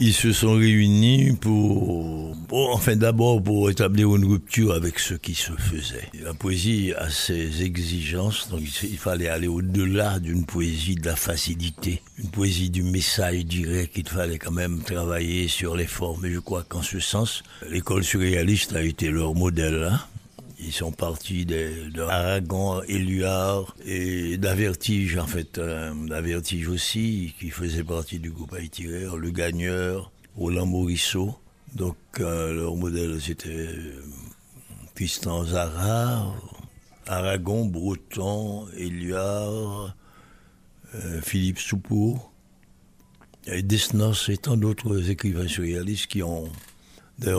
Ils 0.00 0.12
se 0.12 0.32
sont 0.32 0.52
réunis 0.52 1.32
pour, 1.40 2.36
pour 2.46 2.74
enfin 2.74 2.94
d'abord 2.94 3.42
pour 3.42 3.70
établir 3.70 4.14
une 4.14 4.24
rupture 4.24 4.74
avec 4.74 4.98
ce 4.98 5.14
qui 5.14 5.34
se 5.34 5.52
faisait. 5.52 6.08
La 6.22 6.34
poésie 6.34 6.92
a 6.96 7.08
ses 7.08 7.62
exigences, 7.62 8.48
donc 8.50 8.60
il 8.82 8.98
fallait 8.98 9.28
aller 9.28 9.46
au-delà 9.46 10.18
d'une 10.18 10.44
poésie 10.44 10.96
de 10.96 11.06
la 11.06 11.16
facilité, 11.16 12.02
une 12.18 12.28
poésie 12.28 12.70
du 12.70 12.82
message 12.82 13.46
direct, 13.46 13.96
il 13.96 14.08
fallait 14.08 14.38
quand 14.38 14.52
même 14.52 14.82
travailler 14.82 15.48
sur 15.48 15.74
les 15.74 15.86
formes. 15.86 16.26
Et 16.26 16.32
je 16.32 16.40
crois 16.40 16.64
qu'en 16.68 16.82
ce 16.82 17.00
sens, 17.00 17.42
l'école 17.70 18.04
surréaliste 18.04 18.74
a 18.74 18.82
été 18.82 19.10
leur 19.10 19.34
modèle. 19.34 19.88
Hein 19.90 20.00
ils 20.60 20.72
sont 20.72 20.92
partis 20.92 21.46
de, 21.46 21.88
de 21.90 22.02
Aragon, 22.02 22.82
Éluard 22.82 23.76
et 23.84 24.36
d'Avertige, 24.38 25.16
en 25.16 25.26
fait. 25.26 25.58
Euh, 25.58 25.94
D'Avertige 26.06 26.68
aussi, 26.68 27.34
qui 27.38 27.50
faisait 27.50 27.84
partie 27.84 28.18
du 28.18 28.30
groupe 28.30 28.54
haïtien, 28.54 29.14
Le 29.16 29.30
Gagneur, 29.30 30.10
Roland 30.36 30.66
Morisseau. 30.66 31.38
Donc, 31.74 31.96
euh, 32.20 32.54
leur 32.54 32.76
modèle, 32.76 33.20
c'était 33.20 33.68
Tristan 34.94 35.44
Zara, 35.44 36.34
Aragon, 37.06 37.66
Breton, 37.66 38.66
Éluard, 38.76 39.94
euh, 40.94 41.20
Philippe 41.22 41.58
Soupeau, 41.58 42.18
et 43.46 43.62
Desnos 43.62 44.28
et 44.28 44.36
tant 44.36 44.56
d'autres 44.56 45.10
écrivains 45.10 45.48
surréalistes 45.48 46.08
qui 46.08 46.22
ont, 46.22 46.50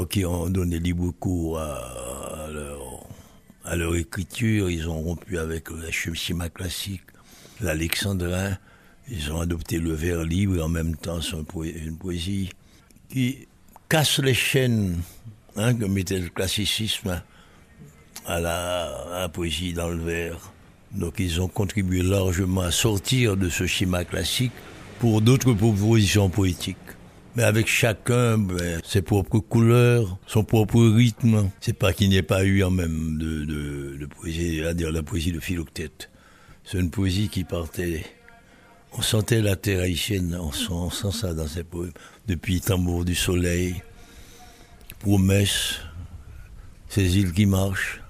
qui 0.09 0.25
ont 0.25 0.49
donné 0.49 0.79
libre 0.79 1.11
cours 1.19 1.59
à, 1.59 2.47
leur, 2.51 2.88
à 3.69 3.75
leur 3.75 3.95
écriture. 3.95 4.69
Ils 4.69 4.89
ont 4.89 4.99
rompu 4.99 5.37
avec 5.37 5.69
le 5.69 5.91
schéma 5.91 6.49
classique, 6.49 7.03
l'alexandrin. 7.61 8.57
Ils 9.09 9.31
ont 9.31 9.39
adopté 9.39 9.77
le 9.77 9.93
vers 9.93 10.23
libre 10.23 10.57
et 10.57 10.61
en 10.61 10.69
même 10.69 10.95
temps 10.95 11.19
une 11.21 11.97
poésie 11.97 12.49
qui 13.09 13.47
casse 13.87 14.19
les 14.19 14.33
chaînes 14.33 15.01
hein, 15.55 15.73
que 15.73 15.85
mettait 15.85 16.19
le 16.19 16.29
classicisme 16.29 17.21
à 18.25 18.39
la, 18.39 19.29
poésie 19.33 19.73
dans 19.73 19.89
le 19.89 19.97
vers. 19.97 20.51
Donc 20.91 21.15
ils 21.19 21.41
ont 21.41 21.47
contribué 21.47 22.01
largement 22.01 22.61
à 22.61 22.71
sortir 22.71 23.37
de 23.37 23.49
ce 23.49 23.65
schéma 23.65 24.03
classique 24.03 24.51
pour 24.99 25.21
d'autres 25.21 25.53
propositions 25.53 26.29
poétiques. 26.29 26.77
Mais 27.35 27.43
avec 27.43 27.67
chacun 27.67 28.37
ben, 28.37 28.81
ses 28.83 29.01
propres 29.01 29.39
couleurs, 29.39 30.17
son 30.25 30.43
propre 30.43 30.81
rythme. 30.81 31.49
C'est 31.59 31.73
pas 31.73 31.93
qu'il 31.93 32.09
n'y 32.09 32.17
ait 32.17 32.23
pas 32.23 32.43
eu 32.43 32.63
en 32.63 32.71
même 32.71 33.17
de, 33.17 34.05
poésie, 34.05 34.63
à 34.63 34.73
dire 34.73 34.91
la 34.91 35.03
poésie 35.03 35.31
de 35.31 35.39
Philoctète. 35.39 36.09
C'est 36.63 36.79
une 36.79 36.89
poésie 36.89 37.29
qui 37.29 37.43
partait. 37.43 38.03
On 38.97 39.01
sentait 39.01 39.41
la 39.41 39.55
terre 39.55 39.81
haïtienne, 39.81 40.35
on 40.39 40.51
sent, 40.51 40.71
on 40.71 40.89
sent 40.89 41.11
ça 41.11 41.33
dans 41.33 41.47
ses 41.47 41.63
poèmes. 41.63 41.91
Depuis 42.27 42.59
Tambour 42.59 43.05
du 43.05 43.15
Soleil, 43.15 43.81
Promesse, 44.99 45.75
ces 46.89 47.17
îles 47.17 47.31
qui 47.31 47.45
marchent. 47.45 48.01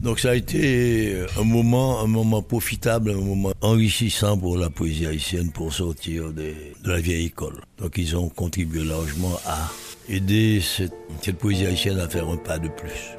Donc 0.00 0.20
ça 0.20 0.30
a 0.30 0.34
été 0.34 1.24
un 1.38 1.44
moment, 1.44 2.00
un 2.00 2.06
moment 2.06 2.42
profitable, 2.42 3.10
un 3.10 3.20
moment 3.20 3.52
enrichissant 3.60 4.36
pour 4.38 4.56
la 4.56 4.70
poésie 4.70 5.06
haïtienne 5.06 5.50
pour 5.50 5.72
sortir 5.72 6.32
de, 6.32 6.52
la 6.84 7.00
vieille 7.00 7.26
école. 7.26 7.60
Donc 7.78 7.96
ils 7.96 8.16
ont 8.16 8.28
contribué 8.28 8.84
largement 8.84 9.38
à 9.46 9.70
aider 10.08 10.60
cette, 10.60 10.94
cette 11.22 11.38
poésie 11.38 11.66
haïtienne 11.66 11.98
à 11.98 12.08
faire 12.08 12.28
un 12.28 12.36
pas 12.36 12.58
de 12.58 12.68
plus. 12.68 13.16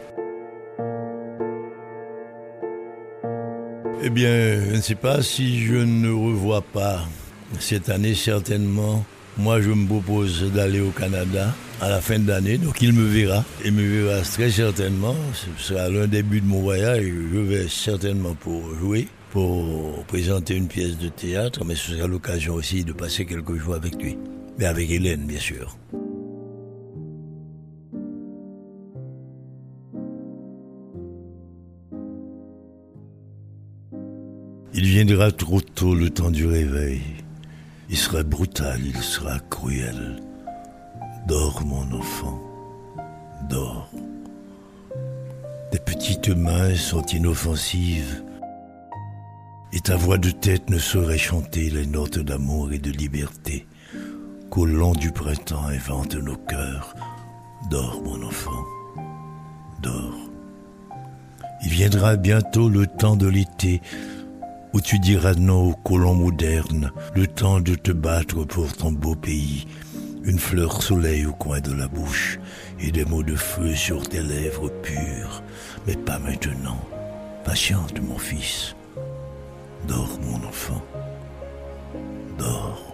Eh 4.04 4.10
bien, 4.10 4.64
je 4.70 4.76
ne 4.76 4.82
sais 4.82 4.96
pas 4.96 5.24
si 5.24 5.66
je 5.66 5.76
ne 5.76 6.12
revois 6.12 6.62
pas 6.62 7.04
cette 7.60 7.90
année 7.90 8.14
certainement 8.14 9.04
moi, 9.40 9.62
je 9.62 9.70
me 9.70 9.86
propose 9.86 10.52
d'aller 10.52 10.82
au 10.82 10.90
Canada 10.90 11.54
à 11.82 11.90
la 11.90 12.02
fin 12.02 12.20
de 12.20 12.28
l'année, 12.28 12.58
donc 12.58 12.82
il 12.82 12.94
me 12.94 13.06
verra. 13.06 13.44
Il 13.64 13.74
me 13.74 13.82
verra 13.82 14.22
très 14.22 14.50
certainement. 14.50 15.16
Ce 15.34 15.48
sera 15.64 15.90
l'un 15.90 16.08
des 16.08 16.24
buts 16.24 16.42
de 16.42 16.48
mon 16.48 16.62
voyage. 16.62 17.04
Je 17.04 17.40
vais 17.40 17.68
certainement 17.68 18.34
pour 18.34 18.74
jouer, 18.76 19.08
pour 19.32 20.04
présenter 20.06 20.56
une 20.56 20.68
pièce 20.68 20.98
de 20.98 21.10
théâtre, 21.10 21.64
mais 21.66 21.76
ce 21.76 21.92
sera 21.92 22.08
l'occasion 22.08 22.56
aussi 22.56 22.84
de 22.84 22.94
passer 22.94 23.26
quelques 23.26 23.56
jours 23.56 23.76
avec 23.76 24.02
lui. 24.02 24.18
Mais 24.58 24.66
avec 24.66 24.90
Hélène, 24.90 25.26
bien 25.26 25.40
sûr. 25.40 25.78
Il 34.74 34.86
viendra 34.86 35.32
trop 35.32 35.60
tôt 35.60 35.96
le 35.96 36.10
temps 36.10 36.30
du 36.30 36.46
réveil. 36.46 37.02
Il 37.90 37.98
sera 37.98 38.22
brutal, 38.22 38.80
il 38.86 39.02
sera 39.02 39.40
cruel. 39.50 40.22
Dors, 41.28 41.62
mon 41.66 41.92
enfant, 41.92 42.42
dors. 43.50 43.90
Tes 45.72 45.80
petites 45.80 46.30
mains 46.30 46.74
sont 46.76 47.02
inoffensives, 47.02 48.24
et 49.74 49.82
ta 49.82 49.98
voix 49.98 50.18
de 50.18 50.30
tête 50.30 50.70
ne 50.70 50.78
saurait 50.78 51.18
chanter 51.18 51.70
les 51.70 51.86
notes 51.86 52.20
d'amour 52.20 52.72
et 52.72 52.80
de 52.80 52.92
liberté 52.92 53.68
qu'au 54.50 54.66
long 54.66 54.94
du 54.94 55.12
printemps 55.12 55.68
inventent 55.68 56.16
nos 56.16 56.38
cœurs. 56.38 56.96
Dors, 57.70 58.02
mon 58.06 58.26
enfant, 58.26 58.64
dors. 59.84 60.30
Il 61.66 61.72
viendra 61.72 62.16
bientôt 62.16 62.70
le 62.70 62.88
temps 62.88 63.18
de 63.18 63.28
l'été 63.28 63.82
où 64.74 64.80
tu 64.80 65.00
diras 65.00 65.34
non 65.34 65.72
aux 65.72 65.76
colons 65.76 66.14
modernes, 66.14 66.92
le 67.16 67.28
temps 67.28 67.60
de 67.60 67.76
te 67.76 67.92
battre 67.92 68.46
pour 68.46 68.72
ton 68.74 68.92
beau 68.92 69.16
pays, 69.16 69.66
une 70.28 70.40
fleur 70.40 70.84
soleil 70.84 71.26
au 71.26 71.32
coin 71.32 71.62
de 71.62 71.74
la 71.74 71.88
bouche 71.88 72.38
et 72.80 72.92
des 72.92 73.06
mots 73.06 73.24
de 73.24 73.36
feu 73.36 73.74
sur 73.74 74.08
tes 74.08 74.22
lèvres 74.22 74.70
pures, 74.84 75.42
mais 75.88 75.96
pas 75.96 76.20
maintenant. 76.20 76.80
Patiente, 77.46 78.02
mon 78.02 78.18
fils. 78.18 78.76
Dors, 79.88 80.20
mon 80.22 80.46
enfant. 80.46 80.84
Dors. 82.38 82.94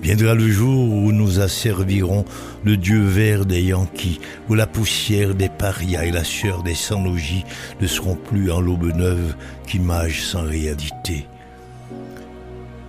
Viendra 0.00 0.34
le 0.34 0.48
jour 0.48 0.92
où 0.94 1.12
nous 1.12 1.40
asservirons 1.40 2.24
le 2.64 2.78
dieu 2.78 3.02
vert 3.02 3.44
des 3.44 3.62
Yankees, 3.62 4.20
où 4.48 4.54
la 4.54 4.66
poussière 4.66 5.34
des 5.34 5.50
parias 5.50 6.04
et 6.04 6.10
la 6.10 6.24
sueur 6.24 6.62
des 6.62 6.74
sans-logis 6.74 7.44
ne 7.82 7.86
seront 7.86 8.16
plus 8.16 8.50
en 8.50 8.60
l'aube 8.60 8.94
neuve 8.96 9.34
qu'image 9.66 10.22
sans 10.22 10.42
réalité. 10.42 11.26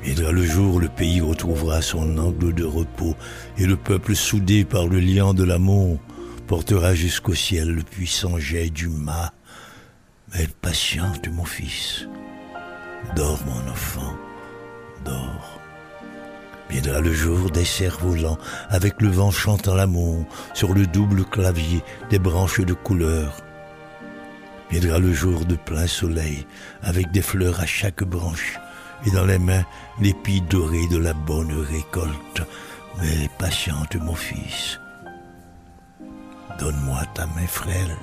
Viendra 0.05 0.31
le 0.31 0.43
jour 0.43 0.79
le 0.79 0.87
pays 0.87 1.19
retrouvera 1.19 1.81
son 1.81 2.19
angle 2.19 2.53
de 2.53 2.63
repos 2.63 3.15
et 3.57 3.65
le 3.65 3.75
peuple 3.75 4.15
soudé 4.15 4.63
par 4.63 4.85
le 4.85 4.99
lien 4.99 5.33
de 5.33 5.43
l'amour 5.43 5.97
portera 6.45 6.93
jusqu'au 6.93 7.33
ciel 7.33 7.71
le 7.71 7.81
puissant 7.81 8.37
jet 8.37 8.69
du 8.69 8.87
mât. 8.87 9.33
Mais 10.31 10.47
patiente, 10.61 11.27
mon 11.29 11.43
fils. 11.43 12.07
Dors, 13.15 13.39
mon 13.47 13.71
enfant, 13.71 14.15
dors. 15.03 15.59
Viendra 16.69 17.01
le 17.01 17.11
jour 17.11 17.49
des 17.49 17.65
cerfs-volants, 17.65 18.37
avec 18.69 19.01
le 19.01 19.09
vent 19.09 19.31
chantant 19.31 19.73
l'amour, 19.73 20.23
sur 20.53 20.75
le 20.75 20.85
double 20.85 21.25
clavier 21.25 21.81
des 22.11 22.19
branches 22.19 22.61
de 22.61 22.73
couleur. 22.73 23.37
Viendra 24.69 24.99
le 24.99 25.13
jour 25.13 25.45
de 25.45 25.55
plein 25.55 25.87
soleil, 25.87 26.45
avec 26.83 27.09
des 27.11 27.23
fleurs 27.23 27.59
à 27.59 27.65
chaque 27.65 28.03
branche, 28.03 28.59
et 29.05 29.11
dans 29.11 29.25
les 29.25 29.39
mains 29.39 29.65
l'épi 29.99 30.41
doré 30.41 30.87
de 30.87 30.97
la 30.97 31.13
bonne 31.13 31.51
récolte. 31.51 32.41
Mais 33.01 33.29
patiente, 33.37 33.95
mon 33.95 34.15
fils, 34.15 34.79
donne-moi 36.59 37.01
ta 37.13 37.25
main 37.25 37.47
frêle, 37.47 37.97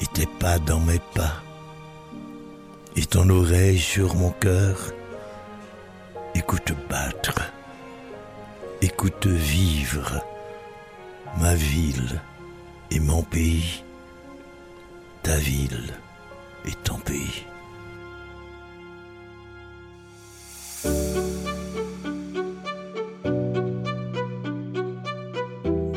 et 0.00 0.06
tes 0.06 0.26
pas 0.26 0.58
dans 0.58 0.80
mes 0.80 1.00
pas, 1.14 1.34
et 2.96 3.06
ton 3.06 3.28
oreille 3.30 3.78
sur 3.78 4.16
mon 4.16 4.30
cœur, 4.30 4.76
Écoute 6.36 6.74
battre, 6.90 7.50
écoute 8.82 9.26
vivre 9.26 10.22
ma 11.40 11.54
ville 11.54 12.20
et 12.90 13.00
mon 13.00 13.22
pays, 13.22 13.82
ta 15.22 15.34
ville 15.38 15.94
et 16.66 16.74
ton 16.84 16.98
pays. 16.98 17.46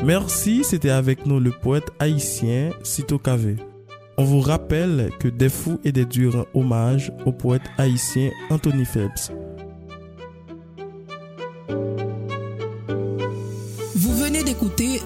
Merci, 0.04 0.64
c'était 0.64 0.90
avec 0.90 1.26
nous 1.26 1.40
le 1.40 1.50
poète 1.50 1.90
haïtien 1.98 2.70
Sito 2.82 3.18
Kavé. 3.18 3.56
On 4.16 4.24
vous 4.24 4.40
rappelle 4.40 5.10
que 5.18 5.28
Des 5.28 5.48
Fous 5.48 5.80
et 5.84 5.92
des 5.92 6.04
Durs 6.04 6.46
hommage 6.54 7.12
au 7.26 7.32
poète 7.32 7.62
haïtien 7.78 8.30
Anthony 8.50 8.84
Phelps. 8.84 9.30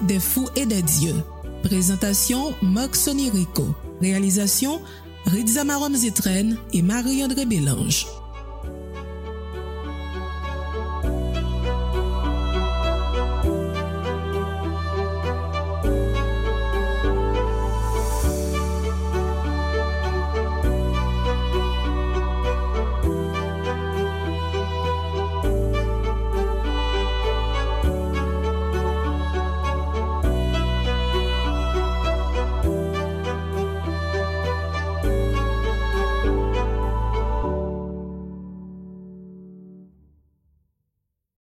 des 0.07 0.19
fous 0.19 0.47
et 0.55 0.65
des 0.65 0.81
dieux. 0.81 1.15
Présentation 1.63 2.53
Marc 2.61 2.95
Sonirico. 2.95 3.75
Réalisation 4.01 4.81
Rizamarom 5.25 5.95
Zitren 5.95 6.57
et 6.73 6.81
Marie-André 6.81 7.45
Bélange. 7.45 8.05